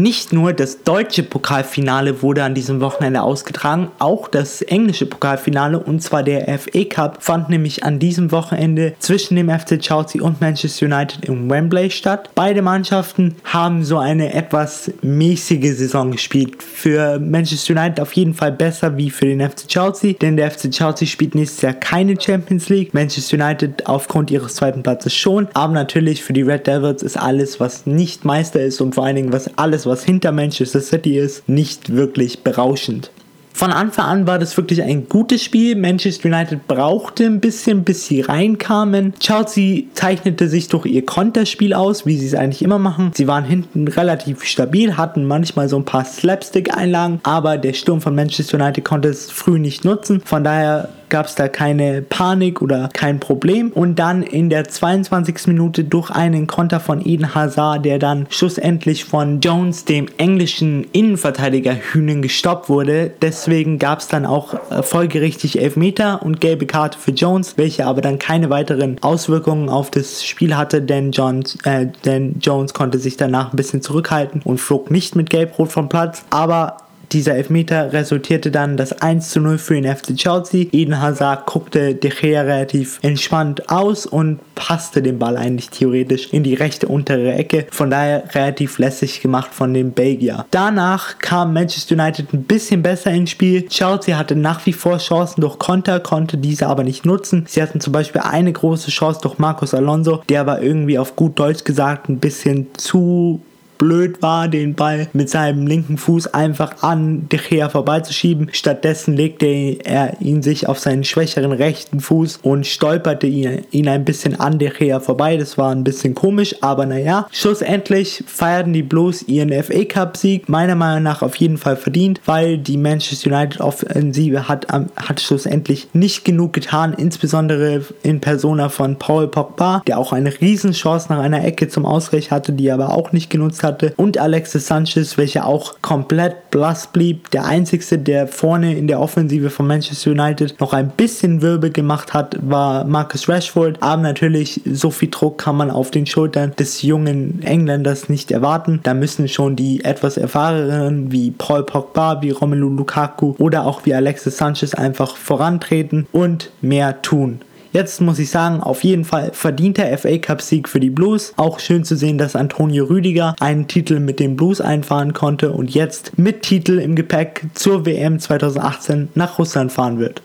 Nicht 0.00 0.32
nur 0.32 0.52
das 0.52 0.84
deutsche 0.84 1.24
Pokalfinale 1.24 2.22
wurde 2.22 2.44
an 2.44 2.54
diesem 2.54 2.80
Wochenende 2.80 3.20
ausgetragen, 3.20 3.88
auch 3.98 4.28
das 4.28 4.62
englische 4.62 5.06
Pokalfinale 5.06 5.80
und 5.80 6.04
zwar 6.04 6.22
der 6.22 6.56
FA 6.56 6.84
Cup 6.84 7.20
fand 7.20 7.48
nämlich 7.50 7.82
an 7.82 7.98
diesem 7.98 8.30
Wochenende 8.30 8.94
zwischen 9.00 9.34
dem 9.34 9.50
FC 9.50 9.80
Chelsea 9.80 10.22
und 10.22 10.40
Manchester 10.40 10.86
United 10.86 11.24
im 11.24 11.50
Wembley 11.50 11.90
statt. 11.90 12.30
Beide 12.36 12.62
Mannschaften 12.62 13.34
haben 13.42 13.82
so 13.82 13.98
eine 13.98 14.34
etwas 14.34 14.88
mäßige 15.02 15.76
Saison 15.76 16.12
gespielt. 16.12 16.62
Für 16.62 17.18
Manchester 17.18 17.74
United 17.74 17.98
auf 17.98 18.12
jeden 18.12 18.34
Fall 18.34 18.52
besser 18.52 18.96
wie 18.96 19.10
für 19.10 19.26
den 19.26 19.40
FC 19.40 19.66
Chelsea, 19.66 20.12
denn 20.12 20.36
der 20.36 20.52
FC 20.52 20.70
Chelsea 20.70 21.08
spielt 21.08 21.34
nächstes 21.34 21.62
Jahr 21.62 21.72
keine 21.72 22.14
Champions 22.20 22.68
League, 22.68 22.94
Manchester 22.94 23.36
United 23.36 23.88
aufgrund 23.88 24.30
ihres 24.30 24.54
zweiten 24.54 24.84
Platzes 24.84 25.12
schon, 25.12 25.48
aber 25.54 25.72
natürlich 25.72 26.22
für 26.22 26.34
die 26.34 26.42
Red 26.42 26.68
Devils 26.68 27.02
ist 27.02 27.16
alles, 27.16 27.58
was 27.58 27.84
nicht 27.84 28.24
Meister 28.24 28.60
ist 28.60 28.80
und 28.80 28.94
vor 28.94 29.04
allen 29.04 29.16
Dingen 29.16 29.32
was 29.32 29.50
alles, 29.58 29.87
was 29.88 30.04
hinter 30.04 30.32
Manchester 30.32 30.80
City 30.80 31.18
ist, 31.18 31.48
nicht 31.48 31.94
wirklich 31.94 32.40
berauschend. 32.44 33.10
Von 33.58 33.72
Anfang 33.72 34.04
an 34.04 34.26
war 34.28 34.38
das 34.38 34.56
wirklich 34.56 34.84
ein 34.84 35.08
gutes 35.08 35.42
Spiel. 35.42 35.74
Manchester 35.74 36.28
United 36.28 36.68
brauchte 36.68 37.24
ein 37.24 37.40
bisschen, 37.40 37.82
bis 37.82 38.06
sie 38.06 38.20
reinkamen. 38.20 39.14
Chelsea 39.18 39.82
zeichnete 39.94 40.48
sich 40.48 40.68
durch 40.68 40.86
ihr 40.86 41.04
Konterspiel 41.04 41.74
aus, 41.74 42.06
wie 42.06 42.16
sie 42.16 42.26
es 42.26 42.34
eigentlich 42.36 42.62
immer 42.62 42.78
machen. 42.78 43.10
Sie 43.14 43.26
waren 43.26 43.44
hinten 43.44 43.88
relativ 43.88 44.44
stabil, 44.44 44.96
hatten 44.96 45.24
manchmal 45.24 45.68
so 45.68 45.76
ein 45.76 45.84
paar 45.84 46.04
Slapstick-Einlagen, 46.04 47.18
aber 47.24 47.58
der 47.58 47.72
Sturm 47.72 48.00
von 48.00 48.14
Manchester 48.14 48.60
United 48.60 48.84
konnte 48.84 49.08
es 49.08 49.28
früh 49.28 49.58
nicht 49.58 49.84
nutzen. 49.84 50.22
Von 50.24 50.44
daher 50.44 50.90
gab 51.10 51.26
es 51.26 51.34
da 51.34 51.48
keine 51.48 52.02
Panik 52.02 52.62
oder 52.62 52.88
kein 52.92 53.20
Problem. 53.20 53.72
Und 53.72 53.98
dann 53.98 54.22
in 54.22 54.50
der 54.50 54.68
22. 54.68 55.48
Minute 55.48 55.84
durch 55.84 56.10
einen 56.10 56.46
Konter 56.46 56.80
von 56.80 57.04
Eden 57.04 57.34
Hazard, 57.34 57.84
der 57.84 57.98
dann 57.98 58.26
schlussendlich 58.30 59.04
von 59.04 59.40
Jones, 59.40 59.84
dem 59.84 60.08
englischen 60.18 60.84
Innenverteidiger 60.92 61.74
Hühnen, 61.74 62.22
gestoppt 62.22 62.68
wurde. 62.68 63.10
Deswegen 63.22 63.78
gab 63.78 64.00
es 64.00 64.08
dann 64.08 64.26
auch 64.26 64.54
folgerichtig 64.82 65.60
Elfmeter 65.60 66.22
und 66.22 66.40
gelbe 66.40 66.66
Karte 66.66 66.98
für 66.98 67.12
Jones, 67.12 67.56
welche 67.56 67.86
aber 67.86 68.00
dann 68.00 68.18
keine 68.18 68.50
weiteren 68.50 68.98
Auswirkungen 69.02 69.68
auf 69.68 69.90
das 69.90 70.24
Spiel 70.24 70.56
hatte, 70.56 70.82
denn, 70.82 71.12
Jones, 71.12 71.58
äh, 71.64 71.86
denn 72.04 72.36
Jones 72.40 72.74
konnte 72.74 72.98
sich 72.98 73.16
danach 73.16 73.52
ein 73.52 73.56
bisschen 73.56 73.82
zurückhalten 73.82 74.42
und 74.44 74.58
flog 74.58 74.90
nicht 74.90 75.16
mit 75.16 75.30
Gelb-Rot 75.30 75.72
vom 75.72 75.88
Platz. 75.88 76.24
Aber 76.30 76.76
dieser 77.12 77.34
Elfmeter 77.34 77.92
resultierte 77.92 78.50
dann 78.50 78.76
das 78.76 78.92
1 78.92 79.30
zu 79.30 79.40
0 79.40 79.58
für 79.58 79.74
den 79.80 79.84
FC 79.84 80.14
Chelsea. 80.14 80.66
Eden 80.72 81.00
Hazard 81.00 81.46
guckte 81.46 81.94
De 81.94 82.10
Gea 82.10 82.42
relativ 82.42 82.98
entspannt 83.02 83.70
aus 83.70 84.06
und 84.06 84.40
passte 84.54 85.02
den 85.02 85.18
Ball 85.18 85.36
eigentlich 85.36 85.70
theoretisch 85.70 86.32
in 86.32 86.42
die 86.42 86.54
rechte 86.54 86.88
untere 86.88 87.32
Ecke. 87.32 87.66
Von 87.70 87.90
daher 87.90 88.24
relativ 88.34 88.78
lässig 88.78 89.20
gemacht 89.20 89.52
von 89.52 89.72
dem 89.72 89.92
Belgier. 89.92 90.46
Danach 90.50 91.18
kam 91.18 91.52
Manchester 91.52 91.94
United 91.94 92.32
ein 92.32 92.44
bisschen 92.44 92.82
besser 92.82 93.10
ins 93.10 93.30
Spiel. 93.30 93.66
Chelsea 93.68 94.16
hatte 94.16 94.36
nach 94.36 94.66
wie 94.66 94.72
vor 94.72 94.98
Chancen 94.98 95.40
durch 95.40 95.58
Konter, 95.58 96.00
konnte 96.00 96.36
diese 96.36 96.66
aber 96.66 96.84
nicht 96.84 97.06
nutzen. 97.06 97.44
Sie 97.48 97.62
hatten 97.62 97.80
zum 97.80 97.92
Beispiel 97.92 98.22
eine 98.22 98.52
große 98.52 98.90
Chance 98.90 99.20
durch 99.22 99.38
Marcos 99.38 99.74
Alonso, 99.74 100.22
der 100.28 100.40
aber 100.40 100.62
irgendwie 100.62 100.98
auf 100.98 101.16
gut 101.16 101.38
Deutsch 101.38 101.64
gesagt 101.64 102.08
ein 102.08 102.18
bisschen 102.18 102.66
zu 102.74 103.40
blöd 103.78 104.20
war, 104.20 104.48
den 104.48 104.74
Ball 104.74 105.08
mit 105.12 105.30
seinem 105.30 105.66
linken 105.66 105.96
Fuß 105.96 106.34
einfach 106.34 106.82
an 106.82 107.28
De 107.28 107.38
Gea 107.38 107.68
vorbeizuschieben. 107.68 108.50
Stattdessen 108.52 109.14
legte 109.14 109.46
er 109.46 110.20
ihn 110.20 110.42
sich 110.42 110.68
auf 110.68 110.78
seinen 110.78 111.04
schwächeren 111.04 111.52
rechten 111.52 112.00
Fuß 112.00 112.40
und 112.42 112.66
stolperte 112.66 113.26
ihn, 113.26 113.62
ihn 113.70 113.88
ein 113.88 114.04
bisschen 114.04 114.38
an 114.38 114.58
De 114.58 114.70
Gea 114.70 115.00
vorbei. 115.00 115.36
Das 115.36 115.56
war 115.56 115.70
ein 115.70 115.84
bisschen 115.84 116.14
komisch, 116.14 116.56
aber 116.60 116.84
naja. 116.84 117.26
Schlussendlich 117.30 118.24
feierten 118.26 118.72
die 118.72 118.82
Blues 118.82 119.22
ihren 119.22 119.52
FA 119.62 119.84
Cup 119.84 120.16
Sieg, 120.16 120.48
meiner 120.48 120.74
Meinung 120.74 121.04
nach 121.04 121.22
auf 121.22 121.36
jeden 121.36 121.56
Fall 121.56 121.76
verdient, 121.76 122.20
weil 122.26 122.58
die 122.58 122.76
Manchester 122.76 123.30
United 123.30 123.60
Offensive 123.60 124.48
hat, 124.48 124.66
hat 124.68 125.20
schlussendlich 125.20 125.88
nicht 125.92 126.24
genug 126.24 126.52
getan, 126.52 126.94
insbesondere 126.94 127.84
in 128.02 128.20
Persona 128.20 128.68
von 128.68 128.96
Paul 128.96 129.28
Pogba, 129.28 129.82
der 129.86 129.98
auch 129.98 130.12
eine 130.12 130.32
Riesenchance 130.40 131.06
nach 131.10 131.20
einer 131.20 131.44
Ecke 131.44 131.68
zum 131.68 131.86
Ausgleich 131.86 132.30
hatte, 132.30 132.52
die 132.52 132.66
er 132.66 132.74
aber 132.74 132.94
auch 132.94 133.12
nicht 133.12 133.30
genutzt 133.30 133.62
hat 133.62 133.67
hatte 133.68 133.92
und 133.96 134.18
Alexis 134.18 134.66
Sanchez, 134.66 135.16
welcher 135.16 135.46
auch 135.46 135.76
komplett 135.82 136.50
blass 136.50 136.88
blieb. 136.88 137.30
Der 137.30 137.44
einzige, 137.44 137.98
der 137.98 138.26
vorne 138.26 138.76
in 138.76 138.88
der 138.88 139.00
Offensive 139.00 139.50
von 139.50 139.66
Manchester 139.66 140.10
United 140.10 140.58
noch 140.60 140.72
ein 140.72 140.90
bisschen 140.90 141.42
Wirbel 141.42 141.70
gemacht 141.70 142.14
hat, 142.14 142.36
war 142.40 142.84
Marcus 142.84 143.28
Rashford. 143.28 143.76
Aber 143.80 144.02
natürlich, 144.02 144.60
so 144.64 144.90
viel 144.90 145.10
Druck 145.10 145.38
kann 145.38 145.56
man 145.56 145.70
auf 145.70 145.90
den 145.90 146.06
Schultern 146.06 146.52
des 146.58 146.82
jungen 146.82 147.42
Engländers 147.42 148.08
nicht 148.08 148.30
erwarten. 148.30 148.80
Da 148.82 148.94
müssen 148.94 149.28
schon 149.28 149.54
die 149.54 149.84
etwas 149.84 150.16
erfahrenen 150.16 151.12
wie 151.12 151.30
Paul 151.30 151.64
Pogba, 151.64 152.22
wie 152.22 152.30
Romelu 152.30 152.68
Lukaku 152.68 153.34
oder 153.38 153.66
auch 153.66 153.84
wie 153.84 153.94
Alexis 153.94 154.38
Sanchez 154.38 154.74
einfach 154.74 155.16
vorantreten 155.16 156.06
und 156.12 156.50
mehr 156.60 157.02
tun. 157.02 157.40
Jetzt 157.72 158.00
muss 158.00 158.18
ich 158.18 158.30
sagen, 158.30 158.60
auf 158.60 158.82
jeden 158.82 159.04
Fall 159.04 159.30
verdienter 159.32 159.96
FA 159.98 160.18
Cup 160.18 160.40
Sieg 160.40 160.68
für 160.68 160.80
die 160.80 160.90
Blues. 160.90 161.34
Auch 161.36 161.60
schön 161.60 161.84
zu 161.84 161.96
sehen, 161.96 162.18
dass 162.18 162.36
Antonio 162.36 162.86
Rüdiger 162.86 163.34
einen 163.40 163.68
Titel 163.68 164.00
mit 164.00 164.20
den 164.20 164.36
Blues 164.36 164.60
einfahren 164.60 165.12
konnte 165.12 165.52
und 165.52 165.74
jetzt 165.74 166.18
mit 166.18 166.42
Titel 166.42 166.78
im 166.78 166.94
Gepäck 166.94 167.46
zur 167.54 167.84
WM 167.84 168.18
2018 168.18 169.08
nach 169.14 169.38
Russland 169.38 169.72
fahren 169.72 169.98
wird 169.98 170.22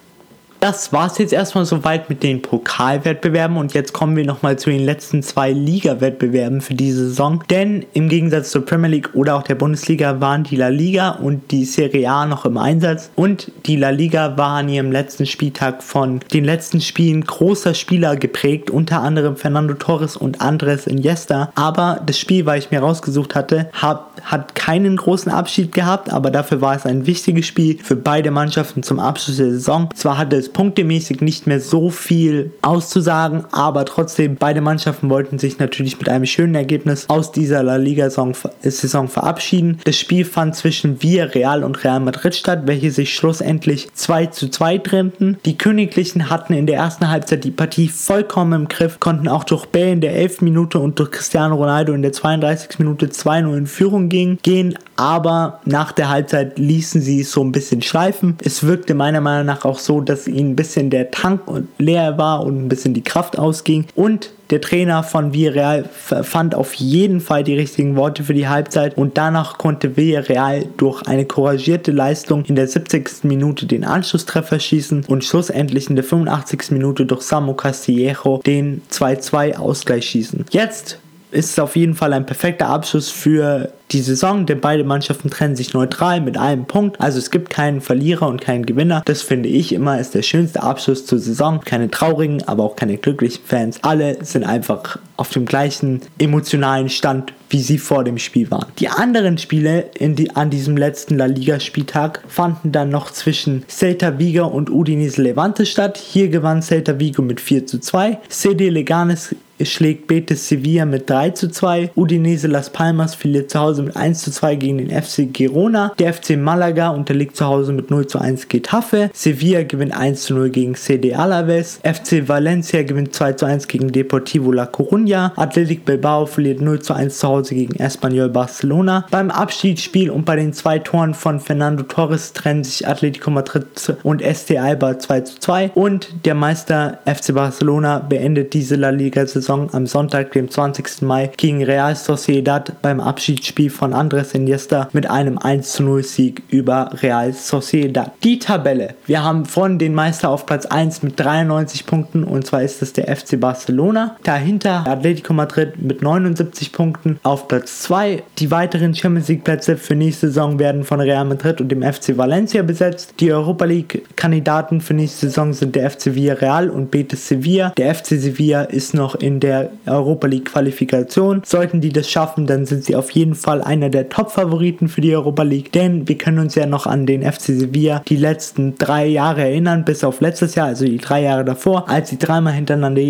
das 0.63 0.93
war 0.93 1.07
es 1.07 1.17
jetzt 1.17 1.33
erstmal 1.33 1.65
soweit 1.65 2.09
mit 2.09 2.23
den 2.23 2.41
Pokalwettbewerben 2.41 3.57
und 3.57 3.73
jetzt 3.73 3.91
kommen 3.91 4.15
wir 4.15 4.23
nochmal 4.23 4.57
zu 4.57 4.69
den 4.69 4.85
letzten 4.85 5.21
zwei 5.21 5.51
Liga-Wettbewerben 5.51 6.61
für 6.61 6.73
diese 6.73 7.09
Saison. 7.09 7.43
Denn 7.49 7.85
im 7.91 8.07
Gegensatz 8.07 8.51
zur 8.51 8.65
Premier 8.65 8.89
League 8.89 9.09
oder 9.13 9.35
auch 9.35 9.43
der 9.43 9.55
Bundesliga 9.55 10.21
waren 10.21 10.45
die 10.45 10.55
La 10.55 10.69
Liga 10.69 11.09
und 11.09 11.51
die 11.51 11.65
Serie 11.65 12.09
A 12.09 12.25
noch 12.25 12.45
im 12.45 12.57
Einsatz 12.57 13.11
und 13.15 13.51
die 13.65 13.75
La 13.75 13.89
Liga 13.89 14.37
war 14.37 14.59
an 14.59 14.69
ihrem 14.69 14.89
letzten 14.89 15.25
Spieltag 15.25 15.83
von 15.83 16.21
den 16.31 16.45
letzten 16.45 16.79
Spielen 16.79 17.25
großer 17.25 17.73
Spieler 17.73 18.15
geprägt, 18.15 18.71
unter 18.71 19.01
anderem 19.01 19.35
Fernando 19.35 19.73
Torres 19.73 20.15
und 20.15 20.39
Andres 20.39 20.87
Iniesta. 20.87 21.51
Aber 21.55 21.99
das 22.05 22.17
Spiel, 22.17 22.45
weil 22.45 22.59
ich 22.59 22.71
mir 22.71 22.79
rausgesucht 22.79 23.35
hatte, 23.35 23.69
hab, 23.73 24.21
hat 24.21 24.55
keinen 24.55 24.95
großen 24.95 25.29
Abschied 25.29 25.73
gehabt, 25.73 26.09
aber 26.09 26.31
dafür 26.31 26.61
war 26.61 26.73
es 26.73 26.85
ein 26.85 27.05
wichtiges 27.05 27.47
Spiel 27.47 27.79
für 27.83 27.97
beide 27.97 28.31
Mannschaften 28.31 28.81
zum 28.81 29.01
Abschluss 29.01 29.35
der 29.35 29.51
Saison. 29.51 29.89
Zwar 29.93 30.17
hatte 30.17 30.37
es 30.37 30.52
punktemäßig 30.53 31.21
nicht 31.21 31.47
mehr 31.47 31.59
so 31.59 31.89
viel 31.89 32.51
auszusagen, 32.61 33.45
aber 33.51 33.85
trotzdem, 33.85 34.35
beide 34.35 34.61
Mannschaften 34.61 35.09
wollten 35.09 35.39
sich 35.39 35.59
natürlich 35.59 35.97
mit 35.97 36.09
einem 36.09 36.25
schönen 36.25 36.55
Ergebnis 36.55 37.09
aus 37.09 37.31
dieser 37.31 37.63
La 37.63 37.75
Liga-Saison 37.75 39.07
verabschieden. 39.07 39.79
Das 39.83 39.97
Spiel 39.97 40.25
fand 40.25 40.55
zwischen 40.55 41.01
Villarreal 41.01 41.63
und 41.63 41.83
Real 41.83 41.99
Madrid 41.99 42.35
statt, 42.35 42.63
welche 42.65 42.91
sich 42.91 43.13
schlussendlich 43.13 43.89
2 43.93 44.27
zu 44.27 44.49
2 44.49 44.77
trennten. 44.77 45.37
Die 45.45 45.57
Königlichen 45.57 46.29
hatten 46.29 46.53
in 46.53 46.67
der 46.67 46.77
ersten 46.77 47.09
Halbzeit 47.09 47.43
die 47.43 47.51
Partie 47.51 47.89
vollkommen 47.89 48.53
im 48.53 48.67
Griff, 48.67 48.99
konnten 48.99 49.27
auch 49.27 49.43
durch 49.43 49.65
Bale 49.65 49.91
in 49.91 50.01
der 50.01 50.15
11. 50.15 50.41
Minute 50.41 50.79
und 50.79 50.99
durch 50.99 51.11
Cristiano 51.11 51.55
Ronaldo 51.55 51.93
in 51.93 52.01
der 52.01 52.13
32. 52.13 52.79
Minute 52.79 53.07
2-0 53.07 53.57
in 53.57 53.67
Führung 53.67 54.09
gehen, 54.09 54.37
gehen, 54.43 54.77
aber 54.95 55.59
nach 55.65 55.91
der 55.91 56.09
Halbzeit 56.09 56.59
ließen 56.59 57.01
sie 57.01 57.21
es 57.21 57.31
so 57.31 57.43
ein 57.43 57.51
bisschen 57.51 57.81
schleifen. 57.81 58.37
Es 58.43 58.63
wirkte 58.63 58.93
meiner 58.93 59.21
Meinung 59.21 59.45
nach 59.45 59.65
auch 59.65 59.79
so, 59.79 60.01
dass 60.01 60.27
ihnen 60.27 60.51
ein 60.51 60.55
bisschen 60.55 60.89
der 60.89 61.11
Tank 61.11 61.41
leer 61.77 62.17
war 62.17 62.45
und 62.45 62.65
ein 62.65 62.69
bisschen 62.69 62.93
die 62.93 63.03
Kraft 63.03 63.37
ausging. 63.37 63.85
Und 63.95 64.31
der 64.49 64.61
Trainer 64.61 65.01
von 65.01 65.33
Villarreal 65.33 65.89
fand 65.89 66.53
auf 66.53 66.75
jeden 66.75 67.21
Fall 67.21 67.43
die 67.43 67.55
richtigen 67.55 67.95
Worte 67.95 68.23
für 68.23 68.35
die 68.35 68.47
Halbzeit 68.47 68.95
und 68.97 69.17
danach 69.17 69.57
konnte 69.57 69.97
Villarreal 69.97 70.65
durch 70.77 71.01
eine 71.07 71.25
couragierte 71.25 71.91
Leistung 71.91 72.45
in 72.45 72.55
der 72.55 72.67
70. 72.67 73.23
Minute 73.23 73.65
den 73.65 73.83
Anschlusstreffer 73.83 74.59
schießen 74.59 75.05
und 75.07 75.23
schlussendlich 75.23 75.89
in 75.89 75.95
der 75.95 76.05
85. 76.05 76.71
Minute 76.71 77.05
durch 77.05 77.23
Samu 77.23 77.53
Castillejo 77.53 78.41
den 78.45 78.83
2-2 78.91 79.55
Ausgleich 79.55 80.05
schießen. 80.05 80.45
Jetzt 80.51 80.99
ist 81.31 81.51
es 81.51 81.59
auf 81.59 81.75
jeden 81.75 81.95
Fall 81.95 82.13
ein 82.13 82.25
perfekter 82.25 82.67
Abschluss 82.67 83.09
für 83.09 83.73
die 83.93 84.01
Saison, 84.01 84.45
denn 84.45 84.59
beide 84.59 84.83
Mannschaften 84.83 85.29
trennen 85.29 85.55
sich 85.55 85.73
neutral 85.73 86.21
mit 86.21 86.37
einem 86.37 86.65
Punkt. 86.65 86.99
Also 86.99 87.19
es 87.19 87.31
gibt 87.31 87.49
keinen 87.49 87.81
Verlierer 87.81 88.27
und 88.27 88.41
keinen 88.41 88.65
Gewinner. 88.65 89.03
Das 89.05 89.21
finde 89.21 89.49
ich 89.49 89.71
immer 89.73 89.99
ist 89.99 90.13
der 90.15 90.23
schönste 90.23 90.63
Abschluss 90.63 91.05
zur 91.05 91.19
Saison. 91.19 91.61
Keine 91.61 91.89
traurigen, 91.89 92.43
aber 92.47 92.63
auch 92.63 92.75
keine 92.75 92.97
glücklichen 92.97 93.43
Fans. 93.45 93.79
Alle 93.83 94.23
sind 94.23 94.43
einfach 94.43 94.97
auf 95.15 95.29
dem 95.29 95.45
gleichen 95.45 96.01
emotionalen 96.17 96.89
Stand, 96.89 97.33
wie 97.49 97.61
sie 97.61 97.77
vor 97.77 98.03
dem 98.03 98.17
Spiel 98.17 98.49
waren. 98.49 98.65
Die 98.79 98.89
anderen 98.89 99.37
Spiele 99.37 99.85
die, 99.99 100.35
an 100.35 100.49
diesem 100.49 100.75
letzten 100.75 101.17
La 101.17 101.25
Liga-Spieltag 101.25 102.23
fanden 102.27 102.71
dann 102.71 102.89
noch 102.89 103.11
zwischen 103.11 103.63
Celta 103.67 104.17
Vigo 104.17 104.47
und 104.47 104.71
Udinese 104.71 105.21
Levante 105.21 105.65
statt. 105.65 105.97
Hier 105.97 106.29
gewann 106.29 106.61
Celta 106.61 106.99
Vigo 106.99 107.21
mit 107.21 107.39
4 107.39 107.67
zu 107.67 107.79
2. 107.79 108.19
CD 108.27 108.69
Leganes 108.69 109.35
schlägt 109.61 110.07
Betis 110.07 110.47
Sevilla 110.47 110.85
mit 110.85 111.09
3 111.09 111.31
zu 111.31 111.49
2. 111.49 111.91
Udinese 111.95 112.47
Las 112.47 112.71
Palmas 112.71 113.15
verliert 113.15 113.51
zu 113.51 113.59
Hause 113.59 113.82
mit 113.83 113.95
1 113.95 114.21
zu 114.21 114.31
2 114.31 114.55
gegen 114.55 114.77
den 114.79 114.89
FC 114.89 115.31
Girona. 115.31 115.93
Der 115.99 116.13
FC 116.13 116.37
Malaga 116.37 116.89
unterliegt 116.89 117.35
zu 117.35 117.45
Hause 117.45 117.73
mit 117.73 117.91
0 117.91 118.07
zu 118.07 118.19
1 118.19 118.47
Getafe. 118.47 119.09
Sevilla 119.13 119.63
gewinnt 119.63 119.95
1 119.95 120.23
zu 120.23 120.33
0 120.35 120.49
gegen 120.49 120.75
CD 120.75 121.13
Alaves. 121.13 121.79
FC 121.83 122.27
Valencia 122.27 122.83
gewinnt 122.83 123.13
2 123.13 123.33
zu 123.33 123.45
1 123.45 123.67
gegen 123.67 123.91
Deportivo 123.91 124.51
La 124.51 124.65
Coruña. 124.65 125.31
Athletic 125.35 125.85
Bilbao 125.85 126.25
verliert 126.25 126.61
0 126.61 126.81
zu 126.81 126.93
1 126.93 127.17
zu 127.17 127.27
Hause 127.27 127.55
gegen 127.55 127.75
Espanyol 127.75 128.29
Barcelona. 128.29 129.05
Beim 129.11 129.31
Abschiedsspiel 129.31 130.09
und 130.09 130.25
bei 130.25 130.35
den 130.35 130.53
zwei 130.53 130.79
Toren 130.79 131.13
von 131.13 131.39
Fernando 131.39 131.83
Torres 131.83 132.33
trennen 132.33 132.63
sich 132.63 132.87
Atletico 132.87 133.31
Madrid 133.31 133.65
und 134.03 134.21
ST 134.21 134.57
Alba 134.57 134.99
2 134.99 135.21
zu 135.21 135.39
2. 135.39 135.71
Und 135.75 136.25
der 136.25 136.35
Meister 136.35 136.99
FC 137.05 137.33
Barcelona 137.33 137.99
beendet 137.99 138.53
diese 138.53 138.75
La 138.75 138.89
Liga-Saison 138.89 139.43
Saison 139.43 139.69
am 139.73 139.85
Sonntag, 139.87 140.31
dem 140.31 140.49
20. 140.49 141.01
Mai, 141.01 141.31
gegen 141.37 141.63
Real 141.63 141.95
Sociedad 141.95 142.81
beim 142.81 142.99
Abschiedsspiel 142.99 143.69
von 143.73 143.93
Andres 143.93 144.33
Iniesta 144.33 144.89
mit 144.93 145.09
einem 145.09 145.37
1-0 145.37 146.03
Sieg 146.03 146.43
über 146.49 146.91
Real 147.01 147.33
Sociedad. 147.33 148.11
Die 148.23 148.39
Tabelle. 148.39 148.95
Wir 149.05 149.23
haben 149.23 149.45
von 149.45 149.79
den 149.79 149.93
Meister 149.93 150.29
auf 150.29 150.45
Platz 150.45 150.65
1 150.65 151.03
mit 151.03 151.19
93 151.19 151.85
Punkten 151.85 152.23
und 152.23 152.45
zwar 152.45 152.63
ist 152.63 152.81
es 152.81 152.93
der 152.93 153.13
FC 153.13 153.39
Barcelona. 153.39 154.15
Dahinter 154.23 154.85
Atletico 154.87 155.33
Madrid 155.33 155.81
mit 155.81 156.01
79 156.01 156.71
Punkten 156.71 157.19
auf 157.23 157.47
Platz 157.47 157.81
2. 157.81 158.23
Die 158.39 158.51
weiteren 158.51 158.93
Champions 158.93 159.27
League 159.27 159.43
Plätze 159.43 159.77
für 159.77 159.95
nächste 159.95 160.27
Saison 160.27 160.59
werden 160.59 160.83
von 160.83 160.99
Real 160.99 161.25
Madrid 161.25 161.59
und 161.59 161.69
dem 161.69 161.81
FC 161.81 162.17
Valencia 162.17 162.63
besetzt. 162.63 163.15
Die 163.19 163.31
Europa 163.31 163.65
League 163.65 164.03
Kandidaten 164.15 164.81
für 164.81 164.93
nächste 164.93 165.27
Saison 165.27 165.53
sind 165.53 165.75
der 165.75 165.89
FC 165.89 166.15
Villarreal 166.15 166.69
und 166.69 166.91
Betis 166.91 167.27
Sevilla. 167.27 167.73
Der 167.77 167.93
FC 167.93 168.09
Sevilla 168.09 168.63
ist 168.63 168.93
noch 168.93 169.15
in 169.15 169.39
der 169.39 169.71
Europa 169.85 170.27
League 170.27 170.45
Qualifikation. 170.45 171.41
Sollten 171.45 171.81
die 171.81 171.89
das 171.89 172.09
schaffen, 172.09 172.47
dann 172.47 172.65
sind 172.65 172.83
sie 172.85 172.95
auf 172.95 173.11
jeden 173.11 173.35
Fall 173.35 173.52
einer 173.61 173.89
der 173.89 174.09
Top-Favoriten 174.09 174.87
für 174.87 175.01
die 175.01 175.15
Europa 175.15 175.43
League, 175.43 175.71
denn 175.71 176.07
wir 176.07 176.17
können 176.17 176.39
uns 176.39 176.55
ja 176.55 176.65
noch 176.65 176.87
an 176.87 177.05
den 177.05 177.23
FC 177.23 177.41
Sevilla 177.41 178.01
die 178.07 178.15
letzten 178.15 178.75
drei 178.77 179.05
Jahre 179.05 179.41
erinnern, 179.41 179.85
bis 179.85 180.03
auf 180.03 180.21
letztes 180.21 180.55
Jahr, 180.55 180.67
also 180.67 180.85
die 180.85 180.97
drei 180.97 181.23
Jahre 181.23 181.45
davor, 181.45 181.89
als 181.89 182.09
sie 182.09 182.17
dreimal 182.17 182.53
hintereinander 182.53 183.01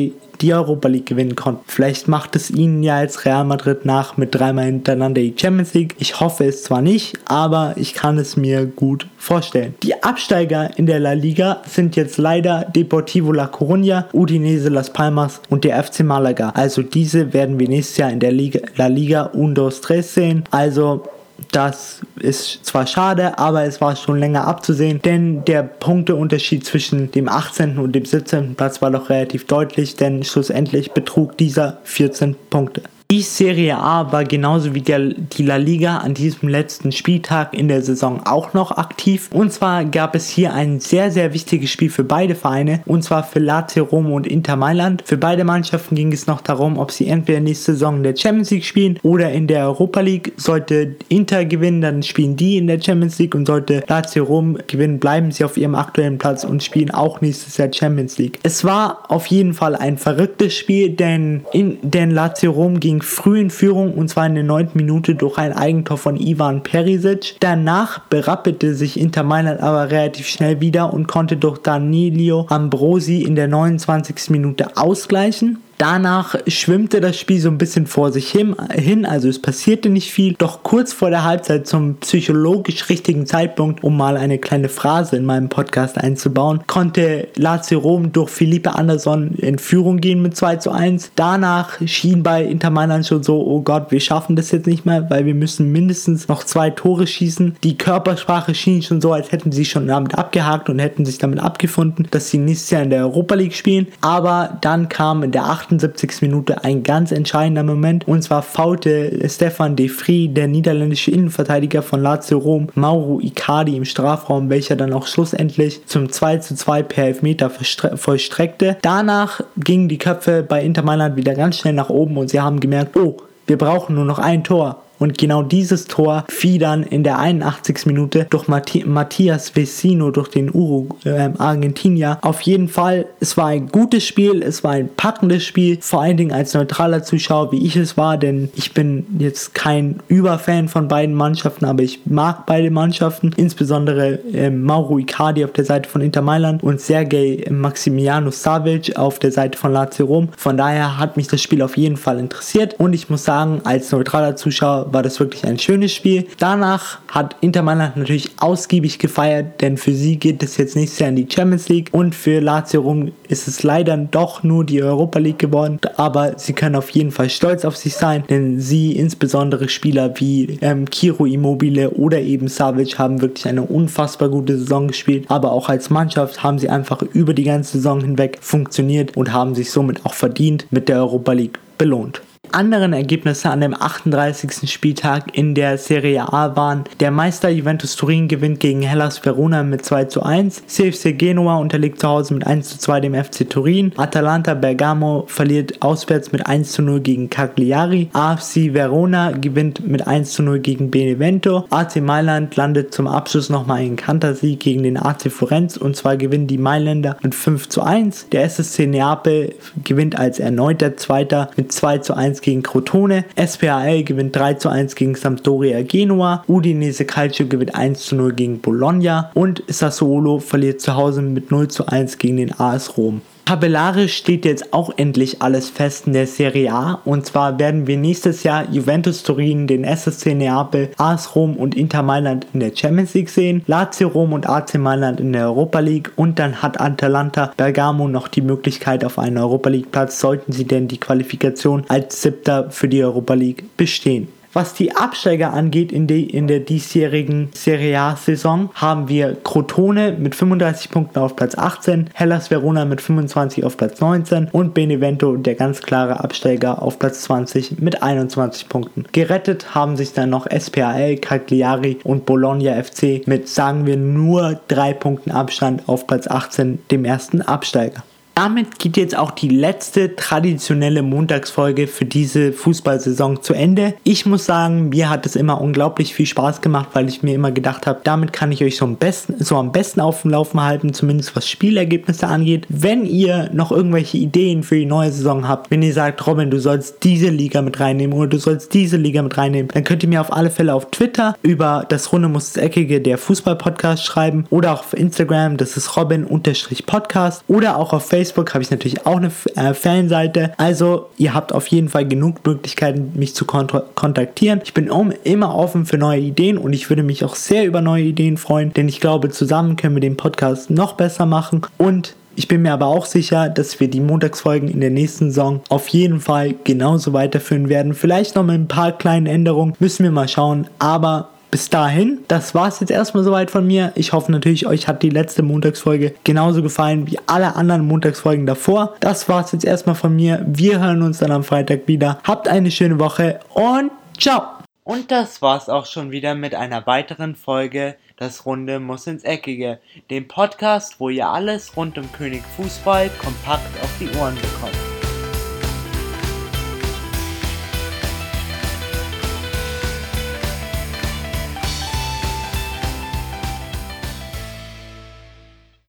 die 0.44 0.54
Europa 0.54 0.90
League 0.90 1.06
gewinnen 1.06 1.36
konnten. 1.36 1.64
Vielleicht 1.68 2.08
macht 2.08 2.36
es 2.36 2.52
ihnen 2.52 2.84
ja 2.84 3.02
jetzt 3.02 3.26
Real 3.26 3.46
Madrid 3.46 3.86
nach 3.86 4.18
mit 4.18 4.36
dreimal 4.36 4.66
hintereinander 4.66 5.22
die 5.22 5.34
Champions 5.36 5.74
League. 5.74 5.96
Ich 6.00 6.20
hoffe 6.20 6.46
es 6.46 6.64
zwar 6.64 6.82
nicht, 6.82 7.18
aber 7.26 7.74
ich 7.78 7.94
kann 7.94 8.18
es 8.18 8.36
mir 8.36 8.66
gut 8.66 9.08
vorstellen. 9.18 9.74
Die 9.82 10.04
Absteiger 10.04 10.78
in 10.78 10.86
der 10.86 11.00
La 11.00 11.14
Liga 11.14 11.62
sind 11.66 11.96
jetzt 11.96 12.18
leider 12.18 12.66
Deportivo 12.76 13.32
La 13.32 13.46
Coruña, 13.46 14.06
Udinese 14.14 14.70
Las 14.70 14.92
Palmas 14.92 15.42
und 15.50 15.64
der 15.64 15.82
FC 15.82 16.02
Malaga. 16.02 16.50
Also 16.50 16.82
diese 16.82 17.34
werden 17.34 17.58
wir 17.58 17.70
nächstes 17.70 17.98
Jahr 17.98 18.12
in 18.12 18.20
der 18.20 18.34
Liga, 18.34 18.60
La 18.76 18.88
Liga 18.88 19.32
1, 19.34 19.56
2, 19.56 19.96
3 19.96 20.02
sehen. 20.02 20.44
Also 20.52 21.04
das 21.52 22.02
ist 22.20 22.66
zwar 22.66 22.88
schade, 22.88 23.38
aber 23.38 23.63
es 23.63 23.82
war 23.82 23.96
schon 23.96 24.20
länger 24.20 24.48
abzusehen, 24.48 25.02
denn 25.02 25.46
der 25.46 25.63
Punkteunterschied 25.63 26.66
zwischen 26.66 27.12
dem 27.12 27.28
18. 27.28 27.78
und 27.78 27.94
dem 27.94 28.06
17. 28.06 28.56
Platz 28.56 28.82
war 28.82 28.92
doch 28.92 29.10
relativ 29.10 29.46
deutlich, 29.46 29.96
denn 29.96 30.24
schlussendlich 30.24 30.92
betrug 30.92 31.38
dieser 31.38 31.80
14 31.84 32.36
Punkte. 32.50 32.84
Die 33.13 33.22
Serie 33.22 33.77
A 33.77 34.12
war 34.12 34.24
genauso 34.24 34.74
wie 34.74 34.82
der, 34.82 35.00
die 35.00 35.43
La 35.43 35.58
Liga 35.58 35.98
an 35.98 36.15
diesem 36.15 36.50
letzten 36.50 36.91
Spieltag 36.91 37.53
in 37.53 37.67
der 37.67 37.84
Saison 37.84 38.25
auch 38.25 38.55
noch 38.55 38.72
aktiv. 38.72 39.29
Und 39.32 39.53
zwar 39.53 39.86
gab 39.86 40.15
es 40.15 40.29
hier 40.29 40.51
ein 40.55 40.79
sehr, 40.79 41.12
sehr 41.12 41.32
wichtiges 41.32 41.70
Spiel 41.70 41.91
für 41.91 42.03
beide 42.03 42.34
Vereine. 42.34 42.82
Und 42.88 43.03
zwar 43.03 43.24
für 43.24 43.38
Lazio 43.38 43.84
Rom 43.84 44.12
und 44.12 44.25
Inter 44.25 44.55
Mailand. 44.55 45.03
Für 45.05 45.17
beide 45.17 45.43
Mannschaften 45.43 45.93
ging 45.93 46.12
es 46.12 46.25
noch 46.25 46.41
darum, 46.41 46.79
ob 46.79 46.89
sie 46.89 47.05
entweder 47.05 47.39
nächste 47.39 47.74
Saison 47.74 47.98
in 47.98 48.03
der 48.03 48.15
Champions 48.15 48.50
League 48.50 48.65
spielen 48.65 48.98
oder 49.03 49.32
in 49.32 49.46
der 49.46 49.67
Europa 49.67 50.00
League. 50.00 50.34
Sollte 50.38 50.96
Inter 51.08 51.46
gewinnen, 51.46 51.82
dann 51.82 52.01
spielen 52.01 52.36
die 52.36 52.58
in 52.58 52.65
der 52.65 52.82
Champions 52.82 53.20
League. 53.20 53.36
Und 53.36 53.46
sollte 53.46 53.84
Lazio 53.88 54.24
Rom 54.24 54.58
gewinnen, 54.65 54.98
bleiben 54.98 55.29
sie 55.29 55.43
auf 55.43 55.55
ihrem 55.55 55.75
aktuellen 55.75 56.17
Platz 56.17 56.43
und 56.43 56.63
spielen 56.63 56.89
auch 56.89 57.22
nächstes 57.22 57.58
Jahr 57.58 57.72
Champions 57.72 58.17
League. 58.17 58.39
Es 58.41 58.63
war 58.63 59.03
auf 59.10 59.27
jeden 59.27 59.53
Fall 59.53 59.75
ein 59.75 60.00
verrücktes 60.00 60.58
Spiel, 60.58 60.89
denn, 60.89 61.46
in, 61.53 61.77
denn 61.84 62.10
Lazio 62.10 62.50
Rom 62.50 62.79
ging 62.79 63.03
früh 63.04 63.40
in 63.40 63.50
Führung 63.50 63.94
und 63.94 64.10
zwar 64.10 64.26
in 64.26 64.36
der 64.36 64.44
9. 64.44 64.70
Minute 64.74 65.16
durch 65.16 65.38
ein 65.38 65.54
Eigentor 65.54 65.98
von 65.98 66.20
Ivan 66.20 66.64
Perisic. 66.64 67.38
Danach 67.40 68.00
berappelte 68.00 68.76
sich 68.76 69.00
Inter 69.00 69.24
Mailand 69.24 69.62
aber 69.62 69.92
relativ 69.92 70.28
schnell 70.28 70.62
wieder 70.62 70.94
und 70.94 71.08
konnte 71.08 71.38
durch 71.38 71.60
Danilo 71.60 72.46
Ambrosi 72.50 73.22
in 73.22 73.36
der 73.36 73.48
29. 73.48 74.30
Minute 74.30 74.78
ausgleichen. 74.78 75.62
Danach 75.77 76.36
schwimmte 76.48 77.01
das 77.01 77.18
Spiel 77.18 77.39
so 77.39 77.50
ein 77.50 77.58
bisschen 77.58 77.88
vor 77.88 78.12
sich 78.12 78.32
hin, 78.32 79.06
also 79.06 79.27
es 79.27 79.42
passierte 79.42 79.89
nicht 79.89 80.12
viel. 80.12 80.36
Doch 80.38 80.63
kurz 80.63 80.94
vor 80.94 81.10
der 81.10 81.24
Halbzeit 81.24 81.68
zum 81.68 81.96
psychologisch 81.96 82.89
richtigen 82.89 83.25
Zeitpunkt, 83.25 83.84
um 83.84 83.98
mal 83.98 84.18
eine 84.18 84.38
kleine 84.38 84.70
Phrase 84.70 85.15
in 85.15 85.25
meinem 85.25 85.50
Podcast 85.50 85.98
einzubauen, 85.98 86.62
konnte 86.68 87.27
Lazio 87.36 87.80
Rom 87.80 88.12
durch 88.12 88.30
Felipe 88.30 88.75
Anderson 88.75 89.34
in 89.36 89.60
Führung 89.60 89.98
gehen 89.98 90.22
mit 90.22 90.36
2 90.36 90.58
zu 90.58 90.72
1. 90.72 91.12
Danach 91.15 91.80
schien 91.86 92.24
bei 92.24 92.44
Inter 92.44 92.70
Mailand 92.70 93.06
schon 93.06 93.24
so, 93.24 93.46
oh 93.46 93.62
Gott, 93.62 93.92
wir 93.92 94.00
schaffen 94.00 94.36
das 94.36 94.51
jetzt 94.51 94.68
nicht 94.68 94.86
mehr, 94.86 95.10
weil 95.10 95.25
wir 95.25 95.36
müssen 95.36 95.72
mindestens 95.72 96.27
noch 96.27 96.44
zwei 96.44 96.70
Tore 96.70 97.08
schießen. 97.08 97.58
Die 97.63 97.77
Körpersprache 97.77 98.56
schien 98.56 98.82
schon 98.82 99.01
so, 99.01 99.13
als 99.13 99.32
hätten 99.32 99.51
sie 99.51 99.65
schon 99.65 99.88
damit 99.88 100.15
abgehakt 100.18 100.70
und 100.70 100.80
hätten 100.80 101.06
sich 101.06 101.18
damit 101.18 101.39
abgefunden, 101.39 102.08
dass 102.12 102.30
sie 102.30 102.38
nächstes 102.38 102.70
Jahr 102.70 102.84
in 102.84 102.89
der 102.89 103.03
Europa 103.03 103.36
League 103.36 103.53
spielen. 103.56 103.88
Aber 104.01 104.58
dann 104.62 104.89
kam 104.89 105.24
in 105.24 105.32
der 105.32 105.46
8 105.46 105.62
78. 105.63 106.22
Minute 106.22 106.63
ein 106.63 106.84
ganz 106.84 107.12
entscheidender 107.12 107.63
Moment. 107.63 108.08
Und 108.08 108.22
zwar 108.22 108.41
faulte 108.41 109.29
Stefan 109.29 109.75
De 109.75 109.88
Vries, 109.88 110.34
der 110.34 110.48
niederländische 110.48 111.12
Innenverteidiger 111.12 111.82
von 111.82 112.01
Lazio 112.01 112.38
Rom, 112.38 112.67
Mauro 112.75 113.20
Icardi 113.22 113.77
im 113.77 113.86
Strafraum, 113.86 114.50
welcher 114.50 114.75
dann 114.75 114.93
auch 114.93 115.08
schlussendlich 115.08 115.86
zum 115.86 116.12
2 116.12 116.38
zu 116.38 116.55
2 116.55 116.84
per 116.84 117.05
Elfmeter 117.05 117.50
vollstreckte. 117.50 118.77
Danach 118.82 119.41
gingen 119.58 119.88
die 119.88 119.98
Köpfe 119.98 120.43
bei 120.43 120.63
Inter 120.63 120.84
Mailand 120.84 121.15
wieder 121.15 121.34
ganz 121.34 121.58
schnell 121.58 121.74
nach 121.74 121.89
oben 121.89 122.17
und 122.17 122.29
sie 122.29 122.41
haben 122.41 122.60
gemerkt, 122.60 122.98
oh, 122.98 123.17
wir 123.48 123.58
brauchen 123.58 123.96
nur 123.96 124.05
noch 124.05 124.20
ein 124.20 124.43
Tor. 124.43 124.84
Und 125.04 125.18
genau 125.18 125.44
dieses 125.44 125.84
Tor 125.84 126.24
fiel 126.30 126.60
dann 126.60 126.84
in 126.84 127.04
der 127.04 127.20
81. 127.20 127.88
Minute 127.88 128.26
durch 128.30 128.48
Matthias 128.48 129.54
Vecino, 129.54 130.12
durch 130.12 130.30
den 130.30 130.50
Uru 130.50 130.88
äh, 131.04 131.30
Argentinier. 131.38 132.20
Auf 132.22 132.40
jeden 132.40 132.70
Fall, 132.70 133.08
es 133.20 133.36
war 133.36 133.48
ein 133.48 133.68
gutes 133.68 134.08
Spiel, 134.08 134.42
es 134.42 134.64
war 134.64 134.72
ein 134.72 134.88
packendes 134.96 135.44
Spiel, 135.44 135.78
vor 135.82 136.04
allen 136.04 136.16
Dingen 136.16 136.32
als 136.32 136.54
neutraler 136.54 137.04
Zuschauer, 137.04 137.52
wie 137.52 137.66
ich 137.66 137.76
es 137.76 137.98
war, 137.98 138.18
denn 138.18 138.48
ich 138.56 138.74
bin 138.74 139.06
jetzt 139.20 139.54
kein 139.54 140.00
Überfan 140.08 140.70
von 140.70 140.88
beiden 140.88 141.16
Mannschaften, 141.16 141.66
aber 141.66 141.84
ich 141.84 142.00
mag 142.06 142.46
beide 142.46 142.72
Mannschaften, 142.72 143.34
insbesondere 143.36 144.20
äh, 144.34 144.50
Mauro 144.50 145.00
Icardi 145.00 145.44
auf 145.44 145.52
der 145.52 145.66
Seite 145.66 145.90
von 145.90 146.00
Inter 146.00 146.22
Mailand 146.22 146.64
und 146.64 146.80
Sergej 146.80 147.46
Maximiano 147.52 148.32
Savic 148.32 148.96
auf 148.96 149.20
der 149.20 149.34
Seite 149.34 149.58
von 149.58 149.74
Lazio 149.74 150.06
Rom. 150.06 150.30
Von 150.38 150.56
daher 150.56 150.98
hat 150.98 151.18
mich 151.18 151.28
das 151.28 151.42
Spiel 151.42 151.62
auf 151.62 151.76
jeden 151.76 151.98
Fall 151.98 152.20
interessiert 152.20 152.76
und 152.80 152.94
ich 152.94 153.10
muss 153.10 153.26
sagen, 153.26 153.60
als 153.66 153.92
neutraler 153.92 154.38
Zuschauer 154.38 154.93
war 154.94 155.04
das 155.04 155.20
wirklich 155.20 155.46
ein 155.46 155.60
schönes 155.60 155.94
Spiel. 155.94 156.28
Danach 156.40 157.00
hat 157.08 157.36
Inter 157.42 157.62
Mailand 157.62 157.98
natürlich 157.98 158.32
ausgiebig 158.40 159.00
gefeiert, 159.00 159.62
denn 159.62 159.78
für 159.78 159.94
sie 159.94 160.18
geht 160.18 160.44
es 160.44 160.58
jetzt 160.58 160.76
nächstes 160.76 161.00
Jahr 161.00 161.10
in 161.10 161.16
die 161.16 161.28
Champions 161.30 161.70
League 161.70 161.90
und 161.92 162.16
für 162.16 162.40
Lazio 162.40 162.82
Rom 162.82 163.12
ist 163.28 163.48
es 163.48 163.64
leider 163.64 163.98
doch 163.98 164.44
nur 164.44 164.66
die 164.66 164.82
Europa 164.84 165.20
League 165.20 165.40
geworden, 165.40 165.80
aber 165.98 166.38
sie 166.38 166.54
können 166.54 166.76
auf 166.76 166.90
jeden 166.92 167.12
Fall 167.12 167.30
stolz 167.30 167.66
auf 167.66 167.76
sich 167.76 167.96
sein, 167.96 168.24
denn 168.30 168.60
sie, 168.60 168.94
insbesondere 168.94 169.70
Spieler 169.70 170.14
wie 170.20 170.58
ähm, 170.62 170.90
Kiro 170.90 171.26
Immobile 171.26 171.92
oder 171.92 172.20
eben 172.20 172.48
Savic, 172.48 173.00
haben 173.00 173.22
wirklich 173.22 173.48
eine 173.48 173.64
unfassbar 173.64 174.30
gute 174.30 174.58
Saison 174.58 174.88
gespielt, 174.88 175.26
aber 175.30 175.52
auch 175.52 175.70
als 175.70 175.90
Mannschaft 175.90 176.44
haben 176.44 176.60
sie 176.60 176.70
einfach 176.70 177.02
über 177.02 177.34
die 177.34 177.44
ganze 177.44 177.78
Saison 177.78 178.02
hinweg 178.02 178.38
funktioniert 178.42 179.18
und 179.18 179.34
haben 179.34 179.56
sich 179.56 179.72
somit 179.72 180.06
auch 180.06 180.14
verdient 180.14 180.68
mit 180.72 180.90
der 180.90 180.98
Europa 180.98 181.34
League 181.34 181.60
belohnt. 181.78 182.22
Anderen 182.54 182.94
Ergebnisse 182.94 183.50
an 183.50 183.62
dem 183.62 183.74
38. 183.74 184.72
Spieltag 184.72 185.36
in 185.36 185.56
der 185.56 185.78
Serie 185.78 186.32
A 186.32 186.56
waren, 186.56 186.84
der 187.00 187.12
Meister 187.12 187.50
Juventus 187.50 187.96
Turin 187.96 188.28
gewinnt 188.28 188.60
gegen 188.60 188.82
Hellas 188.82 189.26
Verona 189.26 189.64
mit 189.64 189.84
2 189.84 190.06
zu 190.06 190.24
1, 190.24 190.68
CFC 190.68 191.18
Genua 191.18 191.58
unterliegt 191.58 192.00
zu 192.00 192.08
Hause 192.08 192.36
mit 192.36 192.46
1 192.46 192.70
zu 192.70 192.78
2 192.78 193.00
dem 193.02 193.16
FC 193.16 193.50
Turin, 193.50 193.92
Atalanta 193.98 194.54
Bergamo 194.54 195.26
verliert 195.28 195.82
auswärts 195.82 196.32
mit 196.32 196.46
1 196.46 196.74
zu 196.74 196.82
0 196.84 197.00
gegen 197.02 197.30
Cagliari, 197.30 198.10
AFC 198.14 198.74
Verona 198.74 199.32
gewinnt 199.32 199.88
mit 199.88 200.06
1 200.06 200.34
zu 200.34 200.44
0 200.44 200.60
gegen 200.60 200.92
Benevento, 200.92 201.66
AC 201.72 202.02
Mailand 202.02 202.56
landet 202.56 202.94
zum 202.94 203.08
Abschluss 203.08 203.50
nochmal 203.50 203.84
in 203.84 203.96
Kantersieg 203.96 204.60
gegen 204.60 204.84
den 204.84 204.98
AC 204.98 205.32
Florenz 205.32 205.78
und 205.78 205.96
zwar 205.96 206.18
gewinnen 206.18 206.48
die 206.48 206.60
Mailänder 206.60 207.18
mit 207.24 207.34
5 207.34 207.70
zu 207.70 207.82
1, 207.82 208.28
der 208.32 208.44
SSC 208.44 208.86
Neapel 208.86 209.56
gewinnt 209.84 210.20
als 210.20 210.40
erneuter 210.40 210.96
Zweiter 210.98 211.50
mit 211.56 211.72
2 211.72 211.98
zu 212.00 212.14
1 212.14 212.43
gegen 212.44 212.62
Crotone, 212.62 213.26
SPAL 213.36 214.04
gewinnt 214.04 214.36
3 214.36 214.54
zu 214.56 214.70
1 214.70 214.96
gegen 214.96 215.16
Sampdoria 215.16 215.82
Genua, 215.82 216.44
Udinese 216.48 217.06
Calcio 217.06 217.48
gewinnt 217.48 217.74
1 217.76 218.06
zu 218.06 218.16
0 218.16 218.34
gegen 218.34 218.60
Bologna. 218.60 219.32
Und 219.34 219.64
Sassuolo 219.68 220.40
verliert 220.40 220.82
zu 220.82 220.96
Hause 220.96 221.22
mit 221.22 221.50
0 221.50 221.70
zu 221.70 221.88
1 221.88 222.18
gegen 222.18 222.38
den 222.38 222.60
AS 222.60 222.98
Rom. 222.98 223.22
Tabellarisch 223.46 224.16
steht 224.16 224.46
jetzt 224.46 224.72
auch 224.72 224.94
endlich 224.96 225.42
alles 225.42 225.70
fest 225.70 226.08
in 226.08 226.14
der 226.14 226.28
Serie 226.28 226.72
A. 226.72 227.02
Und 227.04 227.26
zwar 227.26 227.60
werden 227.60 227.88
wir 227.88 227.98
nächstes 227.98 228.44
Jahr 228.44 228.70
Juventus 228.72 229.22
Turin, 229.22 229.68
den 229.68 229.84
SSC 229.84 230.34
Neapel, 230.34 230.92
AS 230.98 231.36
Rom 231.36 231.58
und 231.58 231.76
Inter 231.76 232.04
Mailand 232.04 232.48
in 232.54 232.62
der 232.62 232.74
Champions 232.74 233.14
League 233.14 233.30
sehen, 233.30 233.62
Lazio 233.68 234.08
Rom 234.08 234.32
und 234.32 234.48
AC 234.48 234.76
Mailand 234.76 235.20
in 235.20 235.34
der 235.34 235.48
Europa 235.48 235.80
League. 235.80 236.12
Und 236.16 236.40
dann 236.40 236.62
hat 236.62 236.80
Atalanta 236.80 237.54
Bergamo 237.58 238.08
noch 238.08 238.30
die 238.30 238.42
Möglichkeit 238.42 239.04
auf 239.04 239.20
einen 239.20 239.38
Europa 239.38 239.70
League 239.70 239.92
Platz, 239.92 240.22
sollten 240.22 240.54
sie 240.54 240.66
denn 240.66 240.88
die 240.88 241.00
Qualifikation 241.00 241.84
als 241.90 242.22
Siebter 242.22 242.72
für 242.72 242.88
die 242.88 243.04
Europa 243.04 243.34
League 243.34 243.66
bestehen. 243.76 244.30
Was 244.54 244.76
die 244.76 244.96
Absteiger 244.96 245.52
angeht 245.52 245.92
in, 245.92 246.06
die, 246.06 246.30
in 246.30 246.46
der 246.46 246.60
diesjährigen 246.60 247.50
Serie 247.56 248.00
A-Saison, 248.00 248.70
haben 248.76 249.10
wir 249.10 249.36
Crotone 249.44 250.12
mit 250.12 250.36
35 250.36 250.92
Punkten 250.92 251.18
auf 251.18 251.36
Platz 251.36 251.58
18, 251.58 252.12
Hellas 252.14 252.52
Verona 252.52 252.86
mit 252.86 253.02
25 253.02 253.64
auf 253.64 253.78
Platz 253.78 254.00
19 254.00 254.50
und 254.52 254.76
Benevento, 254.76 255.38
der 255.38 255.56
ganz 255.56 255.82
klare 255.82 256.24
Absteiger, 256.24 256.84
auf 256.84 257.00
Platz 257.00 257.22
20 257.24 257.80
mit 257.80 258.04
21 258.04 258.70
Punkten. 258.70 259.06
Gerettet 259.12 259.74
haben 259.74 259.98
sich 259.98 260.14
dann 260.14 260.30
noch 260.30 260.46
SPAL, 260.56 261.18
Cagliari 261.18 261.98
und 262.04 262.28
Bologna 262.28 262.82
FC 262.84 263.28
mit, 263.28 263.50
sagen 263.50 263.88
wir, 263.88 263.98
nur 263.98 264.60
drei 264.68 264.94
Punkten 264.94 265.32
Abstand 265.32 265.90
auf 265.90 266.06
Platz 266.06 266.28
18, 266.28 266.78
dem 266.92 267.06
ersten 267.06 267.42
Absteiger. 267.42 268.04
Damit 268.36 268.80
geht 268.80 268.98
jetzt 268.98 269.16
auch 269.16 269.30
die 269.30 269.50
letzte 269.50 270.16
traditionelle 270.16 271.04
Montagsfolge 271.04 271.86
für 271.86 272.06
diese 272.06 272.52
Fußballsaison 272.52 273.44
zu 273.44 273.54
Ende. 273.54 273.94
Ich 274.04 274.25
muss 274.25 274.46
sagen, 274.46 274.90
mir 274.90 275.10
hat 275.10 275.28
es 275.28 275.36
immer 275.36 275.62
unglaublich 275.62 276.16
viel 276.16 276.25
Spaß 276.25 276.62
gemacht, 276.62 276.90
weil 276.94 277.08
ich 277.08 277.22
mir 277.22 277.36
immer 277.36 277.52
gedacht 277.52 277.86
habe, 277.86 278.02
damit 278.04 278.34
kann 278.34 278.52
ich 278.52 278.63
euch 278.63 278.78
so 278.78 278.86
am 278.86 278.96
besten, 278.96 279.36
so 279.44 279.58
am 279.58 279.72
besten 279.72 280.02
auf 280.02 280.24
dem 280.24 280.32
Laufen 280.32 280.62
halten, 280.62 280.94
zumindest 280.94 281.36
was 281.36 281.48
Spielergebnisse 281.48 282.28
angeht. 282.28 282.66
Wenn 282.70 283.06
ihr 283.06 283.52
noch 283.54 283.72
irgendwelche 283.72 284.18
Ideen 284.18 284.63
für 284.63 284.78
die 284.78 284.88
neue 284.88 285.12
Saison 285.12 285.48
habt, 285.48 285.70
wenn 285.70 285.84
ihr 285.84 285.94
sagt, 285.94 286.25
Robin, 286.25 286.50
du 286.50 286.60
sollst 286.60 287.04
diese 287.04 287.30
Liga 287.30 287.62
mit 287.62 287.80
reinnehmen 287.80 288.18
oder 288.18 288.30
du 288.30 288.40
sollst 288.40 288.74
diese 288.74 288.98
Liga 288.98 289.22
mit 289.22 289.38
reinnehmen, 289.38 289.70
dann 289.72 289.84
könnt 289.84 290.02
ihr 290.02 290.10
mir 290.10 290.22
auf 290.22 290.34
alle 290.34 290.50
Fälle 290.50 290.74
auf 290.74 290.90
Twitter 290.90 291.36
über 291.44 291.86
das 291.88 292.12
Runde 292.12 292.30
muss 292.30 292.58
Eckige 292.58 293.00
der 293.00 293.20
Fußball-Podcast 293.20 294.04
schreiben 294.04 294.46
oder 294.50 294.74
auch 294.74 294.80
auf 294.80 294.94
Instagram, 294.94 295.58
das 295.58 295.78
ist 295.78 295.96
Robin-Podcast 295.96 297.44
oder 297.48 297.78
auch 297.78 297.94
auf 297.94 298.08
Facebook 298.08 298.23
Facebook 298.24 298.53
habe 298.53 298.63
ich 298.63 298.72
natürlich 298.72 299.06
auch 299.06 299.18
eine 299.18 299.32
äh, 299.56 299.74
Fanseite. 299.74 300.53
Also 300.56 301.10
ihr 301.18 301.34
habt 301.34 301.53
auf 301.53 301.68
jeden 301.68 301.89
Fall 301.89 302.08
genug 302.08 302.46
Möglichkeiten, 302.46 303.12
mich 303.15 303.36
zu 303.36 303.44
kontaktieren. 303.46 304.62
Ich 304.63 304.74
bin 304.74 304.89
immer 305.25 305.56
offen 305.56 305.86
für 305.86 305.98
neue 305.98 306.22
Ideen 306.22 306.58
und 306.58 306.72
ich 306.72 306.89
würde 306.89 307.03
mich 307.03 307.25
auch 307.25 307.36
sehr 307.36 307.65
über 307.65 307.82
neue 307.82 308.03
Ideen 308.03 308.38
freuen, 308.38 308.72
denn 308.72 308.88
ich 308.88 309.01
glaube, 309.01 309.30
zusammen 309.30 309.75
können 309.75 309.96
wir 309.96 310.01
den 310.01 310.15
Podcast 310.15 310.70
noch 310.70 310.94
besser 310.94 311.25
machen 311.25 311.63
und 311.77 312.15
ich 312.36 312.48
bin 312.48 312.63
mir 312.63 312.74
aber 312.74 312.88
auch 312.88 313.06
sicher, 313.06 313.50
dass 313.50 313.80
wir 313.80 313.89
die 313.89 314.00
Montagsfolgen 314.00 314.70
in 314.70 314.80
der 314.82 314.89
nächsten 314.89 315.30
Saison 315.30 315.62
auf 315.70 315.89
jeden 315.89 316.20
Fall 316.20 316.56
genauso 316.63 317.13
weiterführen 317.13 317.70
werden. 317.70 317.94
Vielleicht 317.94 318.36
noch 318.36 318.44
mit 318.44 318.56
ein 318.56 318.68
paar 318.68 318.94
kleinen 318.94 319.27
Änderungen, 319.27 319.75
müssen 319.80 320.03
wir 320.03 320.12
mal 320.12 320.27
schauen. 320.27 320.68
Aber 320.80 321.30
bis 321.54 321.70
dahin, 321.70 322.26
das 322.30 322.56
war 322.56 322.68
es 322.68 322.80
jetzt 322.80 322.90
erstmal 322.90 323.24
soweit 323.24 323.52
von 323.52 323.68
mir. 323.68 323.92
Ich 323.94 324.12
hoffe 324.12 324.32
natürlich, 324.32 324.66
euch 324.66 324.88
hat 324.88 325.04
die 325.04 325.12
letzte 325.12 325.44
Montagsfolge 325.44 326.16
genauso 326.24 326.64
gefallen 326.64 327.06
wie 327.06 327.20
alle 327.28 327.56
anderen 327.56 327.86
Montagsfolgen 327.86 328.48
davor. 328.48 328.96
Das 329.02 329.30
war 329.30 329.46
es 329.46 329.52
jetzt 329.52 329.64
erstmal 329.64 329.94
von 329.94 330.16
mir. 330.16 330.44
Wir 330.48 330.80
hören 330.80 331.04
uns 331.04 331.20
dann 331.20 331.30
am 331.30 331.44
Freitag 331.44 331.88
wieder. 331.88 332.18
Habt 332.24 332.48
eine 332.48 332.72
schöne 332.72 333.00
Woche 333.00 333.40
und 333.54 333.92
ciao! 334.20 334.42
Und 334.84 335.12
das 335.12 335.44
war's 335.44 335.70
auch 335.70 335.86
schon 335.86 336.10
wieder 336.10 336.34
mit 336.34 336.56
einer 336.56 336.88
weiteren 336.88 337.36
Folge 337.36 337.98
Das 338.18 338.48
Runde 338.48 338.80
muss 338.80 339.06
ins 339.06 339.24
Eckige, 339.24 339.78
dem 340.10 340.28
Podcast, 340.28 341.00
wo 341.00 341.10
ihr 341.10 341.28
alles 341.28 341.78
rund 341.78 342.00
um 342.00 342.12
König 342.14 342.42
Fußball 342.58 343.12
kompakt 343.24 343.84
auf 343.84 343.92
die 344.00 344.10
Ohren 344.18 344.34
bekommt. 344.34 344.92